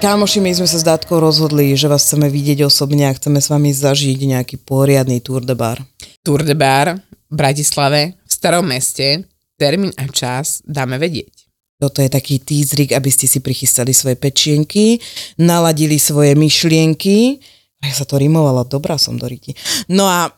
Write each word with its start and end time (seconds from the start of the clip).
Kámoši, 0.00 0.40
my 0.40 0.48
sme 0.56 0.64
sa 0.64 0.80
s 0.80 0.88
Dátkou 0.88 1.20
rozhodli, 1.20 1.76
že 1.76 1.84
vás 1.84 2.08
chceme 2.08 2.32
vidieť 2.32 2.64
osobne 2.64 3.04
a 3.04 3.12
chceme 3.12 3.36
s 3.36 3.52
vami 3.52 3.68
zažiť 3.68 4.16
nejaký 4.32 4.56
poriadny 4.64 5.20
Tour 5.20 5.44
de 5.44 5.52
Bar. 5.52 5.76
Tour 6.24 6.40
de 6.40 6.56
Bar 6.56 6.96
v 6.96 7.34
Bratislave, 7.36 8.16
v 8.16 8.32
starom 8.32 8.64
meste, 8.64 9.28
termín 9.60 9.92
a 10.00 10.08
čas 10.08 10.64
dáme 10.64 10.96
vedieť. 10.96 11.52
Toto 11.76 12.00
je 12.00 12.08
taký 12.08 12.40
týzrik, 12.40 12.96
aby 12.96 13.12
ste 13.12 13.28
si 13.28 13.44
prichystali 13.44 13.92
svoje 13.92 14.16
pečienky, 14.16 14.96
naladili 15.36 16.00
svoje 16.00 16.32
myšlienky. 16.32 17.36
Ja 17.84 17.92
sa 17.92 18.08
to 18.08 18.16
rimovalo, 18.16 18.64
dobrá 18.64 18.96
som 18.96 19.20
do 19.20 19.28
ryti. 19.28 19.52
No 19.92 20.08
a 20.08 20.32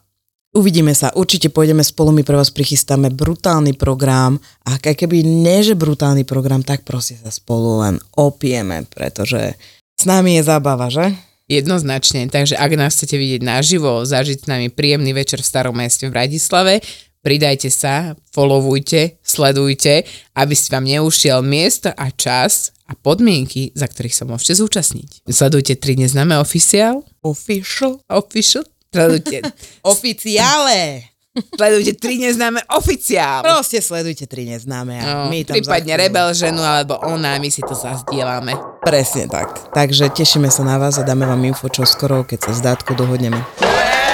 uvidíme 0.53 0.93
sa, 0.93 1.13
určite 1.17 1.49
pôjdeme 1.49 1.81
spolu, 1.83 2.13
my 2.13 2.23
pre 2.23 2.37
vás 2.37 2.53
prichystáme 2.53 3.11
brutálny 3.13 3.75
program 3.75 4.39
a 4.69 4.77
aj 4.77 4.95
keby 4.95 5.25
nie, 5.25 5.65
že 5.65 5.77
brutálny 5.77 6.29
program, 6.29 6.61
tak 6.61 6.85
proste 6.85 7.19
sa 7.19 7.33
spolu 7.33 7.83
len 7.83 7.97
opijeme, 8.17 8.85
pretože 8.93 9.57
s 9.97 10.05
nami 10.05 10.39
je 10.39 10.43
zábava, 10.47 10.93
že? 10.93 11.13
Jednoznačne, 11.51 12.31
takže 12.33 12.57
ak 12.57 12.71
nás 12.79 12.97
chcete 12.97 13.19
vidieť 13.19 13.43
naživo, 13.45 14.07
zažiť 14.07 14.47
s 14.47 14.49
nami 14.49 14.73
príjemný 14.73 15.13
večer 15.13 15.43
v 15.43 15.51
starom 15.51 15.77
meste 15.77 16.09
v 16.09 16.15
Bratislave, 16.15 16.81
pridajte 17.21 17.69
sa, 17.69 18.17
followujte, 18.33 19.21
sledujte, 19.21 20.09
aby 20.33 20.55
si 20.57 20.73
vám 20.73 20.87
neušiel 20.87 21.45
miesto 21.45 21.93
a 21.93 22.09
čas 22.15 22.73
a 22.89 22.97
podmienky, 22.97 23.73
za 23.77 23.89
ktorých 23.89 24.17
sa 24.17 24.25
môžete 24.25 24.59
zúčastniť. 24.59 25.29
Sledujte 25.29 25.77
3 25.77 26.09
neznáme 26.09 26.37
oficiál. 26.41 27.05
Official. 27.21 28.01
Official. 28.09 28.72
Sledujte. 28.93 29.41
Oficiále. 29.93 31.09
Sledujte 31.33 31.97
tri 31.97 32.21
neznáme 32.21 32.61
oficiál. 32.77 33.41
Proste 33.41 33.81
sledujte 33.81 34.29
tri 34.29 34.45
neznáme. 34.45 35.01
A 35.01 35.05
no, 35.09 35.33
my 35.33 35.49
tam 35.49 35.57
prípadne 35.57 35.97
rebel 35.97 36.29
ženu 36.37 36.61
alebo 36.61 37.01
ona, 37.01 37.41
my 37.41 37.49
si 37.49 37.65
to 37.65 37.73
zazdielame. 37.73 38.53
Presne 38.85 39.33
tak. 39.33 39.73
Takže 39.73 40.13
tešíme 40.13 40.53
sa 40.53 40.61
na 40.61 40.77
vás 40.77 41.01
a 41.01 41.09
dáme 41.09 41.25
vám 41.25 41.41
info 41.49 41.73
čo 41.73 41.89
skoro, 41.89 42.29
keď 42.29 42.39
sa 42.45 42.51
s 42.53 42.61
Dátkou 42.61 42.93
dohodneme. 42.93 43.41
Môj 43.41 44.12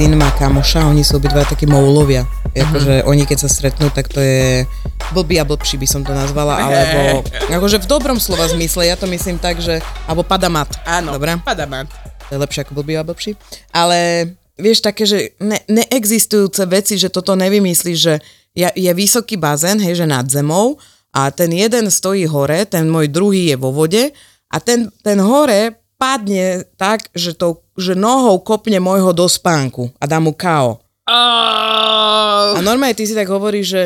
syn 0.00 0.16
má 0.16 0.32
kamoša, 0.32 0.88
oni 0.88 1.04
sú 1.04 1.20
obidva 1.20 1.44
takí 1.44 1.68
moulovia. 1.68 2.24
Akože 2.56 3.04
mm-hmm. 3.04 3.10
oni 3.12 3.28
keď 3.28 3.38
sa 3.44 3.52
stretnú, 3.52 3.92
tak 3.92 4.08
to 4.08 4.16
je 4.16 4.64
blbý 5.12 5.36
a 5.36 5.44
blbší 5.44 5.76
by 5.76 5.84
som 5.84 6.00
to 6.00 6.16
nazvala, 6.16 6.56
alebo 6.56 7.20
akože 7.52 7.84
v 7.84 7.86
dobrom 7.86 8.16
slova 8.16 8.48
zmysle, 8.48 8.88
ja 8.88 8.96
to 8.96 9.04
myslím 9.12 9.36
tak, 9.36 9.60
že, 9.60 9.84
alebo 10.08 10.24
padamat. 10.24 10.72
Áno, 10.88 11.20
Dobre? 11.20 11.36
padamat. 11.44 11.92
To 12.16 12.30
je 12.32 12.40
lepšie 12.40 12.64
ako 12.64 12.80
blbý 12.80 12.96
a 12.96 13.04
blbší. 13.04 13.36
Ale 13.76 14.32
vieš 14.56 14.80
také, 14.80 15.04
že 15.04 15.36
ne, 15.36 15.60
neexistujúce 15.68 16.64
veci, 16.64 16.96
že 16.96 17.12
toto 17.12 17.36
nevymyslíš, 17.36 17.98
že 18.00 18.24
je, 18.56 18.72
je 18.72 18.92
vysoký 18.96 19.36
bazén, 19.36 19.84
hej, 19.84 20.00
že 20.00 20.08
nad 20.08 20.24
zemou 20.32 20.80
a 21.12 21.28
ten 21.28 21.52
jeden 21.52 21.92
stojí 21.92 22.24
hore, 22.24 22.64
ten 22.64 22.88
môj 22.88 23.12
druhý 23.12 23.52
je 23.52 23.56
vo 23.60 23.68
vode 23.68 24.16
a 24.48 24.56
ten, 24.64 24.88
ten 25.04 25.20
hore 25.20 25.76
padne 26.00 26.64
tak, 26.80 27.12
že, 27.12 27.36
to, 27.36 27.60
že 27.76 27.92
nohou 27.92 28.40
kopne 28.40 28.80
môjho 28.80 29.12
do 29.12 29.28
spánku 29.28 29.92
a 30.00 30.08
dá 30.08 30.16
mu 30.16 30.32
kao. 30.32 30.80
Oh. 31.04 32.56
A 32.56 32.60
normálne 32.64 32.96
ty 32.96 33.04
si 33.04 33.12
tak 33.12 33.28
hovoríš, 33.28 33.66
že 33.68 33.82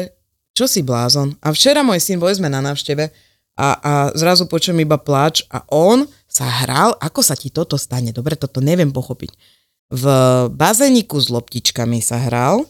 čo 0.55 0.71
si 0.71 0.87
blázon? 0.87 1.35
A 1.43 1.51
včera 1.51 1.83
môj 1.83 1.99
syn, 1.99 2.23
boli 2.23 2.39
sme 2.39 2.47
na 2.47 2.63
návšteve 2.63 3.11
a, 3.59 3.69
a 3.75 3.93
zrazu 4.15 4.47
počujem 4.47 4.79
iba 4.87 4.95
plač 4.95 5.43
a 5.51 5.67
on 5.75 6.07
sa 6.31 6.47
hral, 6.63 6.95
ako 7.03 7.21
sa 7.27 7.35
ti 7.35 7.51
toto 7.51 7.75
stane? 7.75 8.15
Dobre, 8.15 8.39
toto 8.39 8.63
neviem 8.63 8.95
pochopiť. 8.95 9.35
V 9.91 10.05
bazéniku 10.55 11.19
s 11.19 11.27
loptičkami 11.31 11.99
sa 11.99 12.23
hral 12.23 12.63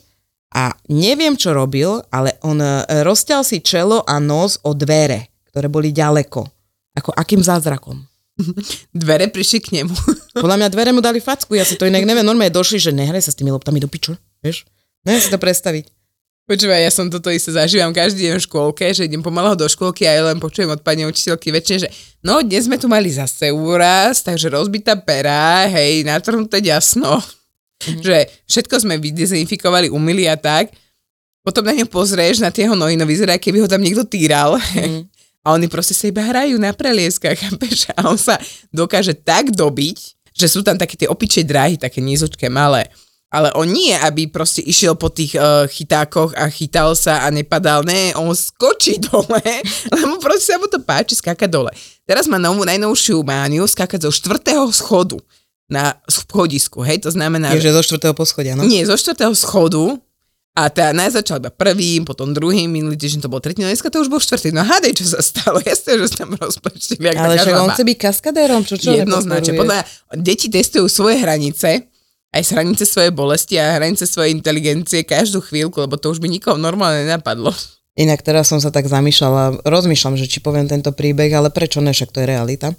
a 0.52 0.72
neviem, 0.88 1.36
čo 1.36 1.52
robil, 1.52 2.00
ale 2.08 2.40
on 2.40 2.60
e, 2.60 2.84
rozťal 3.04 3.44
si 3.44 3.60
čelo 3.60 4.00
a 4.04 4.16
nos 4.20 4.60
o 4.64 4.72
dvere, 4.72 5.32
ktoré 5.52 5.68
boli 5.68 5.92
ďaleko. 5.92 6.40
Ako 6.94 7.10
akým 7.12 7.42
zázrakom? 7.44 8.13
Dvere 8.94 9.30
prišli 9.30 9.58
k 9.62 9.68
nemu. 9.80 9.94
Podľa 10.42 10.56
mňa 10.58 10.68
dvere 10.70 10.90
mu 10.90 10.98
dali 10.98 11.22
facku, 11.22 11.54
ja 11.54 11.62
si 11.62 11.78
to 11.78 11.86
inak 11.86 12.02
neviem. 12.02 12.26
Normálne 12.26 12.50
došli, 12.50 12.82
že 12.82 12.90
nehraj 12.90 13.22
sa 13.22 13.30
s 13.30 13.38
tými 13.38 13.54
loptami 13.54 13.78
do 13.78 13.86
piču. 13.86 14.18
Vieš? 14.42 14.66
Neviem 15.06 15.22
si 15.22 15.30
to 15.30 15.38
predstaviť. 15.38 15.94
Počúvaj, 16.44 16.76
ja 16.84 16.92
som 16.92 17.08
toto 17.08 17.32
isté 17.32 17.56
zažívam 17.56 17.88
každý 17.88 18.28
deň 18.28 18.36
v 18.36 18.44
škôlke, 18.44 18.84
že 18.92 19.08
idem 19.08 19.24
pomaly 19.24 19.56
do 19.56 19.64
škôlky 19.64 20.04
a 20.04 20.12
ja 20.12 20.22
len 20.28 20.36
počujem 20.36 20.68
od 20.68 20.84
pani 20.84 21.08
učiteľky 21.08 21.48
väčšine, 21.48 21.78
že 21.80 21.88
no 22.20 22.44
dnes 22.44 22.68
sme 22.68 22.76
tu 22.76 22.84
mali 22.84 23.08
zase 23.08 23.48
úraz, 23.48 24.20
takže 24.20 24.52
rozbitá 24.52 24.92
pera, 24.92 25.64
hej, 25.64 26.04
natrhnuté 26.04 26.60
jasno. 26.60 27.16
Mm-hmm. 27.16 28.04
Že 28.04 28.16
všetko 28.44 28.74
sme 28.76 29.00
vydezinfikovali, 29.00 29.88
umili 29.88 30.28
a 30.28 30.36
tak. 30.36 30.68
Potom 31.40 31.64
na 31.64 31.72
ňo 31.72 31.88
pozrieš, 31.88 32.44
na 32.44 32.52
tie 32.52 32.68
jeho 32.68 32.76
nohy, 32.76 33.00
no 33.00 33.08
vyzerá, 33.08 33.40
keby 33.40 33.64
ho 33.64 33.68
tam 33.68 33.80
niekto 33.80 34.04
týral. 34.04 34.60
Mm-hmm. 34.60 35.02
A 35.44 35.52
oni 35.52 35.68
proste 35.68 35.92
sa 35.92 36.08
iba 36.08 36.24
hrajú 36.24 36.56
na 36.56 36.72
prelieskach, 36.72 37.36
chápeš? 37.44 37.92
A 37.94 38.08
on 38.08 38.16
sa 38.16 38.40
dokáže 38.72 39.12
tak 39.12 39.52
dobiť, 39.52 39.98
že 40.34 40.46
sú 40.48 40.64
tam 40.64 40.80
také 40.80 40.96
tie 40.96 41.06
opičie 41.06 41.44
dráhy, 41.46 41.78
také 41.78 42.00
nízučké, 42.00 42.48
malé 42.50 42.88
ale 43.34 43.50
on 43.58 43.66
nie, 43.66 43.90
aby 43.90 44.30
proste 44.30 44.62
išiel 44.62 44.94
po 44.94 45.10
tých 45.10 45.34
uh, 45.34 45.66
chytákoch 45.66 46.38
a 46.38 46.46
chytal 46.46 46.94
sa 46.94 47.26
a 47.26 47.34
nepadal. 47.34 47.82
Ne, 47.82 48.14
on 48.14 48.30
skočí 48.30 49.02
dole, 49.10 49.42
lebo 49.90 50.22
proste 50.22 50.54
sa 50.54 50.62
mu 50.62 50.70
to 50.70 50.78
páči 50.78 51.18
skákať 51.18 51.50
dole. 51.50 51.74
Teraz 52.06 52.30
má 52.30 52.38
novú, 52.38 52.62
najnovšiu 52.62 53.26
mániu 53.26 53.66
skákať 53.66 54.06
zo 54.06 54.14
štvrtého 54.14 54.70
schodu 54.70 55.18
na 55.66 55.98
schodisku, 56.06 56.84
hej, 56.84 57.02
to 57.02 57.10
znamená... 57.10 57.50
Je, 57.56 57.72
že 57.72 57.74
zo 57.74 57.82
štvrtého 57.82 58.14
poschodia, 58.14 58.52
no? 58.52 58.68
Nie, 58.68 58.84
zo 58.84 58.94
štvrtého 58.94 59.32
schodu 59.32 59.96
a 60.54 60.70
teda 60.70 60.94
najzačal 60.94 61.42
iba 61.42 61.50
prvým, 61.50 62.06
potom 62.06 62.30
druhým, 62.30 62.70
minulý 62.70 62.94
týždeň 62.94 63.26
to 63.26 63.30
bol 63.30 63.42
tretí, 63.42 63.58
no 63.58 63.66
dneska 63.66 63.90
to 63.90 63.98
už 63.98 64.06
bol 64.06 64.22
štvrtý. 64.22 64.54
No 64.54 64.62
hádej, 64.62 65.02
čo 65.02 65.04
sa 65.10 65.18
stalo, 65.18 65.58
jasne, 65.66 65.98
že 65.98 66.14
tam 66.14 66.30
rozplečili. 66.38 67.02
Ale 67.10 67.34
však 67.42 67.58
on 67.58 67.74
chce 67.74 67.82
byť 67.82 67.98
kaskadérom, 67.98 68.62
čo 68.62 68.78
čo 68.78 68.94
Jednoznačne, 68.94 69.58
podľa 69.58 69.82
deti 70.14 70.46
testujú 70.46 70.86
svoje 70.86 71.18
hranice, 71.18 71.90
aj 72.30 72.42
z 72.42 72.50
hranice 72.54 72.86
svojej 72.86 73.10
bolesti 73.10 73.58
a 73.58 73.74
hranice 73.78 74.06
svojej 74.06 74.30
inteligencie 74.30 75.02
každú 75.02 75.42
chvíľku, 75.42 75.82
lebo 75.82 75.98
to 75.98 76.14
už 76.14 76.22
by 76.22 76.30
nikoho 76.30 76.54
normálne 76.54 77.02
nenapadlo. 77.02 77.50
Inak 77.98 78.26
teraz 78.26 78.50
som 78.50 78.58
sa 78.58 78.74
tak 78.74 78.90
zamýšľala, 78.90 79.62
rozmýšľam, 79.62 80.18
že 80.18 80.26
či 80.26 80.42
poviem 80.42 80.66
tento 80.66 80.90
príbeh, 80.90 81.30
ale 81.34 81.50
prečo 81.50 81.78
ne, 81.78 81.94
však 81.94 82.10
to 82.10 82.22
je 82.22 82.30
realita. 82.30 82.74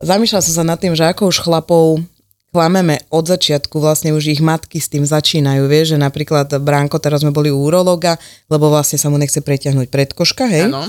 zamýšľala 0.00 0.44
som 0.44 0.54
sa 0.60 0.64
nad 0.64 0.80
tým, 0.80 0.96
že 0.96 1.04
ako 1.04 1.28
už 1.28 1.40
chlapov 1.40 2.04
klameme 2.54 3.02
od 3.10 3.26
začiatku, 3.26 3.82
vlastne 3.82 4.14
už 4.14 4.38
ich 4.38 4.38
matky 4.38 4.78
s 4.78 4.86
tým 4.86 5.02
začínajú, 5.02 5.66
vieš, 5.66 5.98
že 5.98 5.98
napríklad 5.98 6.46
Bránko, 6.62 7.02
teraz 7.02 7.26
sme 7.26 7.34
boli 7.34 7.50
u 7.50 7.58
urologa, 7.58 8.14
lebo 8.46 8.70
vlastne 8.70 8.94
sa 8.94 9.10
mu 9.10 9.18
nechce 9.18 9.42
preťahnuť 9.42 9.90
predkoška, 9.90 10.46
hej? 10.46 10.70
Áno. 10.70 10.86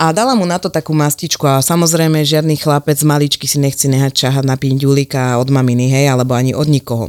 A 0.00 0.16
dala 0.16 0.36
mu 0.36 0.44
na 0.44 0.60
to 0.60 0.72
takú 0.72 0.96
mastičku 0.96 1.44
a 1.44 1.60
samozrejme 1.60 2.24
žiadny 2.24 2.56
chlapec 2.56 3.00
maličky 3.04 3.44
si 3.48 3.60
nechce 3.60 3.84
nehať 3.84 4.12
čahať 4.12 4.44
na 4.44 4.60
pinďulika 4.60 5.40
od 5.40 5.48
maminy, 5.48 5.88
hej, 5.88 6.12
alebo 6.12 6.36
ani 6.36 6.52
od 6.52 6.68
nikoho. 6.68 7.08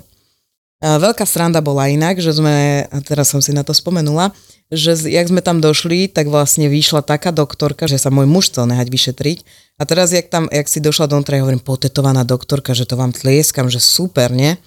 Veľká 0.82 1.30
sranda 1.30 1.62
bola 1.62 1.86
inak, 1.94 2.18
že 2.18 2.34
sme, 2.34 2.90
a 2.90 2.98
teraz 3.06 3.30
som 3.30 3.38
si 3.38 3.54
na 3.54 3.62
to 3.62 3.70
spomenula, 3.70 4.34
že 4.74 4.98
jak 5.14 5.30
sme 5.30 5.46
tam 5.46 5.62
došli, 5.62 6.10
tak 6.10 6.26
vlastne 6.26 6.66
vyšla 6.66 7.06
taká 7.06 7.30
doktorka, 7.30 7.86
že 7.86 8.02
sa 8.02 8.10
môj 8.10 8.26
muž 8.26 8.50
chcel 8.50 8.66
nehať 8.66 8.90
vyšetriť. 8.90 9.38
A 9.78 9.86
teraz, 9.86 10.10
jak 10.10 10.32
tam, 10.32 10.50
jak 10.50 10.66
si 10.66 10.82
došla 10.82 11.06
do 11.06 11.22
ja 11.22 11.44
hovorím, 11.44 11.62
potetovaná 11.62 12.26
doktorka, 12.26 12.74
že 12.74 12.90
to 12.90 12.98
vám 12.98 13.14
tlieskam, 13.14 13.70
že 13.70 13.78
super, 13.78 14.34
nie? 14.34 14.58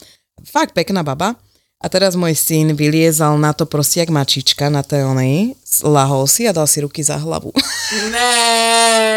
Fakt 0.46 0.76
pekná 0.76 1.02
baba. 1.02 1.34
A 1.84 1.90
teraz 1.92 2.16
môj 2.16 2.32
syn 2.32 2.72
vyliezal 2.72 3.36
na 3.36 3.52
to 3.52 3.68
proste 3.68 4.00
jak 4.00 4.08
mačička 4.08 4.72
na 4.72 4.80
tej 4.80 5.04
onej, 5.04 5.52
lahol 5.84 6.24
si 6.24 6.48
a 6.48 6.54
dal 6.54 6.64
si 6.64 6.80
ruky 6.80 7.04
za 7.04 7.20
hlavu. 7.20 7.52
Ne. 8.08 8.32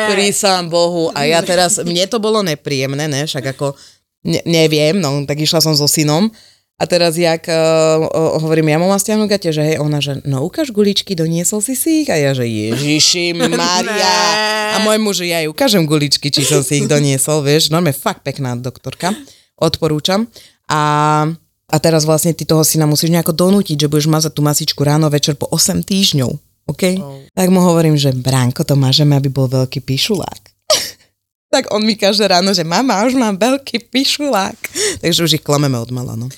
Prísam 0.12 0.68
Bohu. 0.68 1.08
A 1.16 1.24
ja 1.24 1.40
teraz, 1.40 1.80
mne 1.80 2.04
to 2.12 2.20
bolo 2.20 2.44
nepríjemné, 2.44 3.08
ne, 3.08 3.24
však 3.24 3.56
ako, 3.56 3.72
ne, 4.28 4.44
neviem, 4.44 5.00
no, 5.00 5.24
tak 5.24 5.40
išla 5.40 5.64
som 5.64 5.72
so 5.80 5.88
synom. 5.88 6.28
A 6.78 6.86
teraz, 6.86 7.18
jak 7.18 7.50
uh, 7.50 8.06
hovorím, 8.38 8.70
ja 8.70 8.78
mám 8.78 8.94
stiahnuť 8.94 9.26
gate, 9.26 9.50
že 9.50 9.66
hej, 9.66 9.78
ona, 9.82 9.98
že 9.98 10.22
no 10.30 10.46
ukáž 10.46 10.70
guličky, 10.70 11.18
doniesol 11.18 11.58
si 11.58 11.74
si 11.74 12.06
ich? 12.06 12.10
A 12.14 12.22
ja, 12.22 12.38
že 12.38 12.46
Ježiši 12.46 13.34
Maria. 13.50 14.18
A 14.78 14.86
môj 14.86 15.02
muž, 15.02 15.26
ja 15.26 15.42
jej 15.42 15.50
ukážem 15.50 15.82
guličky, 15.90 16.30
či 16.30 16.46
som 16.46 16.62
si 16.62 16.86
ich 16.86 16.88
doniesol, 16.88 17.42
vieš, 17.42 17.74
normálne 17.74 17.98
fakt 17.98 18.22
pekná 18.22 18.54
doktorka, 18.54 19.10
odporúčam. 19.58 20.30
A, 20.70 20.82
a 21.66 21.76
teraz 21.82 22.06
vlastne 22.06 22.38
ty 22.38 22.46
toho 22.46 22.62
syna 22.62 22.86
musíš 22.86 23.10
nejako 23.10 23.34
donútiť, 23.34 23.74
že 23.74 23.90
budeš 23.90 24.14
mazať 24.14 24.38
tú 24.38 24.46
masičku 24.46 24.82
ráno, 24.86 25.10
večer 25.10 25.34
po 25.34 25.50
8 25.50 25.82
týždňov. 25.82 26.30
OK? 26.70 26.84
Oh. 27.02 27.26
Tak 27.34 27.50
mu 27.50 27.58
hovorím, 27.58 27.98
že 27.98 28.14
Bránko, 28.14 28.62
to 28.62 28.78
mažeme, 28.78 29.18
aby 29.18 29.34
bol 29.34 29.50
veľký 29.50 29.82
pišulák. 29.82 30.42
tak 31.54 31.74
on 31.74 31.82
mi 31.82 31.98
každé 31.98 32.30
ráno, 32.38 32.54
že 32.54 32.62
mama, 32.62 33.02
už 33.10 33.18
mám 33.18 33.34
veľký 33.34 33.90
pišulák. 33.90 34.60
Takže 35.02 35.26
už 35.26 35.42
ich 35.42 35.44
klameme 35.44 35.82
od 35.82 35.90
mala, 35.90 36.14
no. 36.14 36.30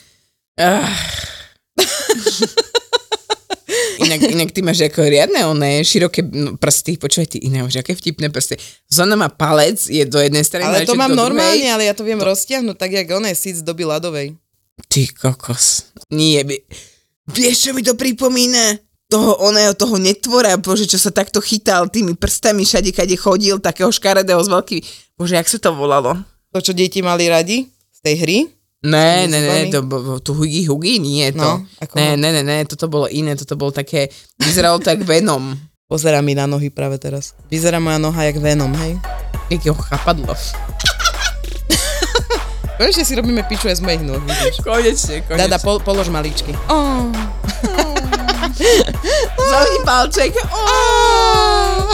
Inak, 3.99 4.19
inak 4.31 4.49
ty 4.51 4.59
máš 4.65 4.81
ako 4.81 5.05
riadne 5.05 5.45
oné 5.45 5.83
široké 5.85 6.25
no, 6.25 6.55
prsty, 6.57 6.97
počúvaj 6.97 7.35
ty 7.35 7.37
iné, 7.43 7.63
máš 7.63 7.79
aké 7.79 7.93
vtipné 7.93 8.31
prsty. 8.33 8.57
Zona 8.89 9.15
má 9.15 9.29
palec, 9.29 9.77
je 9.85 10.03
do 10.07 10.19
jednej 10.19 10.43
strany. 10.43 10.65
Ale 10.65 10.87
to 10.87 10.97
mám 10.99 11.13
normálne, 11.13 11.63
druhej. 11.63 11.75
ale 11.75 11.83
ja 11.87 11.93
to 11.93 12.03
viem 12.07 12.19
roztiahnuť 12.19 12.75
tak, 12.75 12.91
jak 12.95 13.07
oné 13.11 13.35
síc 13.37 13.61
z 13.61 13.63
doby 13.63 13.85
ľadovej. 13.85 14.35
Ty 14.87 15.01
kokos. 15.15 15.91
Nie, 16.09 16.47
by... 16.47 16.55
vieš, 17.29 17.69
čo 17.69 17.71
mi 17.75 17.83
to 17.83 17.93
pripomína? 17.99 18.79
Toho 19.09 19.41
oného, 19.41 19.73
toho 19.73 19.97
netvora, 19.97 20.53
bože, 20.61 20.85
čo 20.85 21.01
sa 21.01 21.09
takto 21.09 21.41
chytal 21.41 21.89
tými 21.89 22.13
prstami 22.13 22.61
všade, 22.61 22.93
kade 22.93 23.17
chodil, 23.17 23.57
takého 23.57 23.89
škaredého 23.89 24.37
s 24.37 24.49
veľkými... 24.49 24.81
Bože, 25.17 25.33
jak 25.33 25.49
sa 25.49 25.57
to 25.57 25.73
volalo? 25.73 26.13
To, 26.53 26.61
čo 26.61 26.77
deti 26.77 27.01
mali 27.01 27.25
radi 27.25 27.65
z 27.89 27.99
tej 28.05 28.15
hry. 28.21 28.37
Ne, 28.79 29.27
ne, 29.27 29.39
ne, 29.43 29.67
to, 29.67 29.83
to 30.23 30.31
hugi 30.31 30.63
hugi, 30.63 31.03
nie 31.03 31.31
to. 31.35 31.43
No, 31.43 31.67
ako- 31.83 31.99
ne, 31.99 32.15
ne, 32.15 32.31
ne, 32.31 32.43
ne, 32.47 32.63
toto 32.63 32.87
bolo 32.87 33.11
iné, 33.11 33.35
toto 33.35 33.59
bolo 33.59 33.75
také, 33.75 34.07
vyzeralo 34.39 34.79
tak 34.79 35.03
Venom. 35.03 35.51
Pozerá 35.89 36.21
mi 36.23 36.31
na 36.31 36.47
nohy 36.47 36.69
práve 36.71 36.95
teraz. 36.95 37.35
Vyzerá 37.51 37.81
moja 37.81 37.99
noha 37.99 38.23
jak 38.23 38.39
Venom, 38.39 38.71
hej? 38.79 38.95
Jakého 39.51 39.75
chapadlo. 39.75 40.31
Konečne 42.79 43.03
si 43.03 43.11
robíme 43.19 43.43
piču 43.43 43.67
aj 43.67 43.75
z 43.75 43.83
mojich 43.83 43.99
vidíš. 44.23 44.63
Konečne, 44.63 45.27
konečne. 45.27 45.43
Dada, 45.43 45.59
pol, 45.59 45.83
polož 45.83 46.07
maličky. 46.07 46.55
Oh. 46.71 47.11
Zohni 49.35 49.79
palček. 49.83 50.31
Oh! 50.47 51.91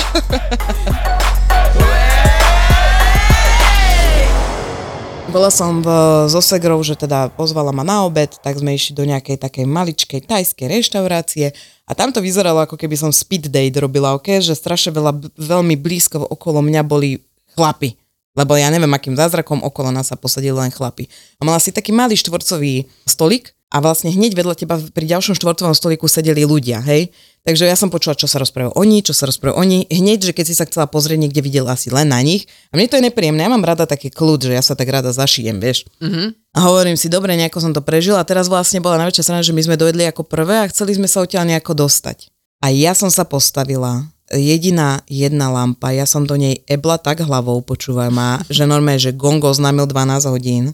Bola 5.35 5.51
som 5.51 5.83
v, 5.83 5.89
so 6.31 6.39
Segrou, 6.39 6.79
že 6.79 6.95
teda 6.95 7.27
pozvala 7.35 7.75
ma 7.75 7.83
na 7.83 8.07
obed, 8.07 8.39
tak 8.39 8.55
sme 8.55 8.71
išli 8.71 8.95
do 8.95 9.03
nejakej 9.03 9.35
takej 9.35 9.67
maličkej 9.67 10.23
tajskej 10.31 10.63
reštaurácie 10.71 11.51
a 11.83 11.91
tam 11.91 12.15
to 12.15 12.23
vyzeralo, 12.23 12.63
ako 12.63 12.79
keby 12.79 12.95
som 12.95 13.11
speed 13.11 13.51
date 13.51 13.75
robila, 13.75 14.15
ok? 14.15 14.39
Že 14.39 14.55
strašne 14.55 14.95
veľa, 14.95 15.35
veľmi 15.35 15.75
blízko 15.75 16.23
okolo 16.23 16.63
mňa 16.63 16.87
boli 16.87 17.19
chlapi. 17.51 17.99
Lebo 18.31 18.55
ja 18.55 18.71
neviem, 18.71 18.87
akým 18.95 19.19
zázrakom 19.19 19.59
okolo 19.59 19.91
nás 19.91 20.07
sa 20.07 20.15
posadili 20.15 20.55
len 20.55 20.71
chlapi. 20.71 21.11
A 21.35 21.43
mala 21.43 21.59
si 21.59 21.75
taký 21.75 21.91
malý 21.91 22.15
štvorcový 22.15 22.87
stolik 23.03 23.51
a 23.75 23.83
vlastne 23.83 24.15
hneď 24.15 24.39
vedľa 24.39 24.55
teba 24.55 24.79
pri 24.79 25.03
ďalšom 25.03 25.35
štvorcovom 25.35 25.75
stoliku 25.75 26.07
sedeli 26.07 26.47
ľudia, 26.47 26.79
hej? 26.79 27.11
Takže 27.45 27.69
ja 27.69 27.77
som 27.77 27.93
počula, 27.93 28.17
čo 28.17 28.25
sa 28.25 28.41
rozprávajú 28.41 28.73
oni, 28.73 29.05
čo 29.05 29.13
sa 29.13 29.29
rozprávajú 29.29 29.61
oni. 29.61 29.85
Hneď, 29.85 30.33
že 30.33 30.33
keď 30.33 30.45
si 30.49 30.57
sa 30.57 30.65
chcela 30.65 30.89
pozrieť, 30.89 31.21
niekde 31.21 31.45
videla 31.45 31.77
asi 31.77 31.93
len 31.93 32.09
na 32.09 32.17
nich. 32.25 32.49
A 32.73 32.81
mne 32.81 32.89
to 32.89 32.97
je 32.97 33.05
nepríjemné, 33.05 33.45
ja 33.45 33.53
mám 33.53 33.61
rada 33.61 33.85
taký 33.85 34.09
kľud, 34.09 34.49
že 34.49 34.57
ja 34.57 34.65
sa 34.65 34.73
tak 34.73 34.89
rada 34.89 35.13
zašijem, 35.13 35.61
vieš. 35.61 35.85
Mm-hmm. 36.01 36.57
A 36.57 36.59
hovorím 36.65 36.97
si, 36.97 37.05
dobre, 37.05 37.37
nejako 37.37 37.61
som 37.61 37.69
to 37.69 37.85
prežila 37.85 38.17
a 38.17 38.25
teraz 38.25 38.49
vlastne 38.49 38.81
bola 38.81 38.97
najväčšia 39.05 39.25
strana, 39.29 39.45
že 39.45 39.53
my 39.53 39.61
sme 39.61 39.77
dojedli 39.77 40.09
ako 40.09 40.25
prvé 40.25 40.65
a 40.65 40.69
chceli 40.73 40.97
sme 40.97 41.05
sa 41.05 41.21
odtiaľ 41.21 41.45
nejako 41.45 41.85
dostať. 41.85 42.33
A 42.65 42.73
ja 42.73 42.97
som 42.97 43.13
sa 43.13 43.21
postavila, 43.29 44.09
jediná 44.33 45.05
jedna 45.05 45.53
lampa, 45.53 45.93
ja 45.93 46.09
som 46.09 46.25
do 46.25 46.33
nej 46.33 46.65
ebla 46.65 46.97
tak 46.97 47.21
hlavou, 47.21 47.61
počúvaj 47.61 48.09
ma, 48.09 48.41
že 48.49 48.65
normálne, 48.65 48.97
že 48.97 49.13
gongo 49.13 49.53
oznámil 49.53 49.85
12 49.85 50.33
hodín. 50.33 50.73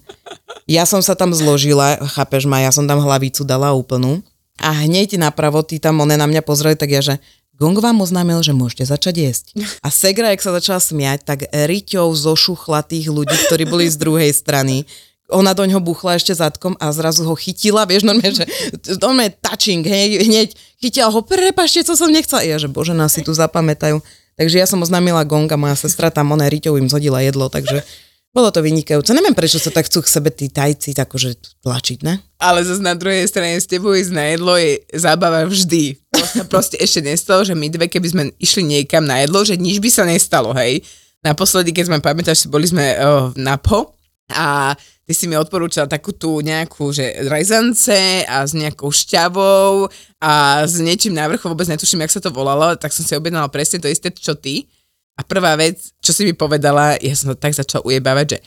Ja 0.71 0.87
som 0.87 1.03
sa 1.03 1.19
tam 1.19 1.35
zložila, 1.35 1.99
chápeš 2.15 2.47
ma, 2.47 2.63
ja 2.63 2.71
som 2.71 2.87
tam 2.87 3.03
hlavicu 3.03 3.43
dala 3.43 3.75
úplnú 3.75 4.23
a 4.59 4.83
hneď 4.83 5.15
napravo, 5.21 5.63
tí 5.63 5.79
tam 5.79 6.03
one 6.03 6.19
na 6.19 6.27
mňa 6.27 6.41
pozreli, 6.43 6.75
tak 6.75 6.91
ja, 6.91 7.01
že 7.01 7.15
Gong 7.61 7.77
vám 7.77 8.01
oznámil, 8.01 8.41
že 8.41 8.57
môžete 8.57 8.89
začať 8.89 9.15
jesť. 9.21 9.45
A 9.85 9.93
Segra, 9.93 10.33
jak 10.33 10.41
sa 10.41 10.57
začala 10.57 10.81
smiať, 10.81 11.19
tak 11.21 11.39
riťou 11.45 12.09
zošuchla 12.09 12.81
tých 12.81 13.05
ľudí, 13.13 13.37
ktorí 13.45 13.69
boli 13.69 13.85
z 13.85 14.01
druhej 14.01 14.33
strany. 14.33 14.89
Ona 15.29 15.53
do 15.53 15.63
ňoho 15.69 15.79
buchla 15.79 16.17
ešte 16.17 16.33
zadkom 16.33 16.73
a 16.81 16.89
zrazu 16.89 17.21
ho 17.23 17.37
chytila, 17.37 17.85
vieš, 17.85 18.03
normálne, 18.03 18.33
že 18.33 18.49
normálne 18.97 19.31
touching, 19.37 19.85
hneď, 19.85 20.11
hneď 20.25 20.49
chytila 20.81 21.13
ho, 21.13 21.21
prepašte, 21.21 21.85
co 21.85 21.93
som 21.93 22.09
nechcela. 22.09 22.41
Ja, 22.41 22.57
že 22.57 22.65
bože, 22.65 22.97
nás 22.97 23.13
si 23.13 23.21
tu 23.21 23.31
zapamätajú. 23.31 24.01
Takže 24.41 24.57
ja 24.57 24.65
som 24.65 24.81
oznámila 24.81 25.21
Gonga, 25.21 25.53
moja 25.53 25.77
sestra 25.77 26.09
tam 26.09 26.33
oné 26.33 26.49
riťou 26.49 26.81
im 26.81 26.89
zhodila 26.89 27.21
jedlo, 27.21 27.45
takže 27.45 27.85
bolo 28.31 28.47
to 28.47 28.63
vynikajúce. 28.63 29.11
Neviem, 29.11 29.35
prečo 29.35 29.59
sa 29.59 29.71
tak 29.75 29.91
chcú 29.91 29.99
k 30.03 30.11
sebe 30.11 30.31
tí 30.31 30.47
tajci 30.47 30.95
akože 30.95 31.61
tlačiť, 31.63 31.99
ne? 32.07 32.23
Ale 32.39 32.63
zase 32.63 32.79
na 32.79 32.95
druhej 32.95 33.27
strane 33.27 33.59
s 33.59 33.67
tebou 33.67 33.91
ísť 33.91 34.11
na 34.15 34.25
jedlo 34.31 34.55
je 34.55 34.79
zábava 34.95 35.43
vždy. 35.43 35.99
To 36.15 36.25
sa 36.25 36.43
proste 36.47 36.79
ešte 36.79 37.03
nestalo, 37.03 37.43
že 37.43 37.51
my 37.51 37.67
dve, 37.67 37.91
keby 37.91 38.07
sme 38.07 38.23
išli 38.39 38.63
niekam 38.63 39.03
na 39.03 39.19
jedlo, 39.23 39.43
že 39.43 39.59
nič 39.59 39.83
by 39.83 39.89
sa 39.91 40.07
nestalo, 40.07 40.55
hej. 40.55 40.79
Naposledy, 41.21 41.75
keď 41.75 41.91
sme, 41.91 41.97
pamätáš, 41.99 42.49
boli 42.49 42.65
sme 42.65 42.97
uh, 42.97 43.29
na 43.37 43.59
po 43.59 43.93
a 44.31 44.73
ty 45.05 45.13
si 45.13 45.27
mi 45.27 45.35
odporúčal 45.35 45.91
takú 45.91 46.15
tú 46.15 46.39
nejakú, 46.39 46.95
že 46.95 47.27
rezance 47.27 48.23
a 48.25 48.47
s 48.47 48.55
nejakou 48.55 48.89
šťavou 48.89 49.91
a 50.23 50.63
s 50.63 50.79
niečím 50.79 51.13
na 51.13 51.27
vrchu, 51.27 51.51
vôbec 51.51 51.67
netuším, 51.67 52.07
jak 52.07 52.15
sa 52.15 52.23
to 52.23 52.31
volalo, 52.31 52.73
tak 52.79 52.95
som 52.95 53.03
si 53.03 53.11
objednala 53.11 53.51
presne 53.51 53.83
to 53.83 53.91
isté, 53.91 54.07
čo 54.09 54.39
ty. 54.39 54.71
A 55.19 55.21
prvá 55.27 55.59
vec, 55.59 55.91
čo 55.99 56.15
si 56.15 56.23
mi 56.23 56.33
povedala, 56.33 56.95
ja 57.01 57.13
som 57.13 57.31
to 57.31 57.37
tak 57.37 57.53
začal 57.53 57.83
ujebávať, 57.83 58.37
že 58.37 58.39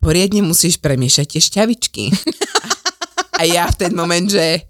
poriadne 0.00 0.40
musíš 0.44 0.80
premiešať 0.80 1.36
tie 1.36 1.42
šťavičky. 1.42 2.04
A 3.36 3.44
ja 3.44 3.68
v 3.68 3.76
ten 3.76 3.92
moment, 3.92 4.24
že 4.24 4.64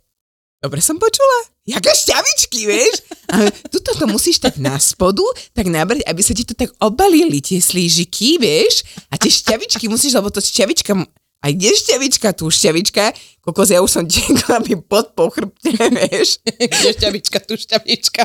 dobre 0.58 0.82
som 0.82 0.98
počula, 0.98 1.38
jaká 1.62 1.94
šťavičky, 1.94 2.66
vieš? 2.66 3.06
A 3.30 3.50
tuto 3.70 3.94
to 3.94 4.06
musíš 4.10 4.42
tak 4.42 4.58
na 4.58 4.74
spodu, 4.78 5.22
tak 5.54 5.70
nabrať, 5.70 6.02
aby 6.06 6.22
sa 6.22 6.34
ti 6.34 6.42
to 6.42 6.54
tak 6.54 6.74
obalili, 6.82 7.38
tie 7.38 7.62
slížiky, 7.62 8.42
vieš? 8.42 8.82
A 9.10 9.18
tie 9.18 9.30
šťavičky 9.30 9.86
musíš, 9.86 10.18
lebo 10.18 10.34
to 10.34 10.42
šťavička, 10.42 10.98
a 11.44 11.52
kde 11.52 11.70
šťavička, 11.76 12.32
tu 12.32 12.48
šťavička, 12.48 13.04
kokos, 13.44 13.70
ja 13.70 13.78
už 13.84 13.90
som 13.92 14.04
tiekla 14.08 14.58
mi 14.64 14.74
pod 14.80 15.12
pochrbte, 15.12 15.70
vieš? 16.00 16.42
Kde 16.42 16.90
šťavička, 16.96 17.38
tu 17.44 17.54
šťavička. 17.54 18.22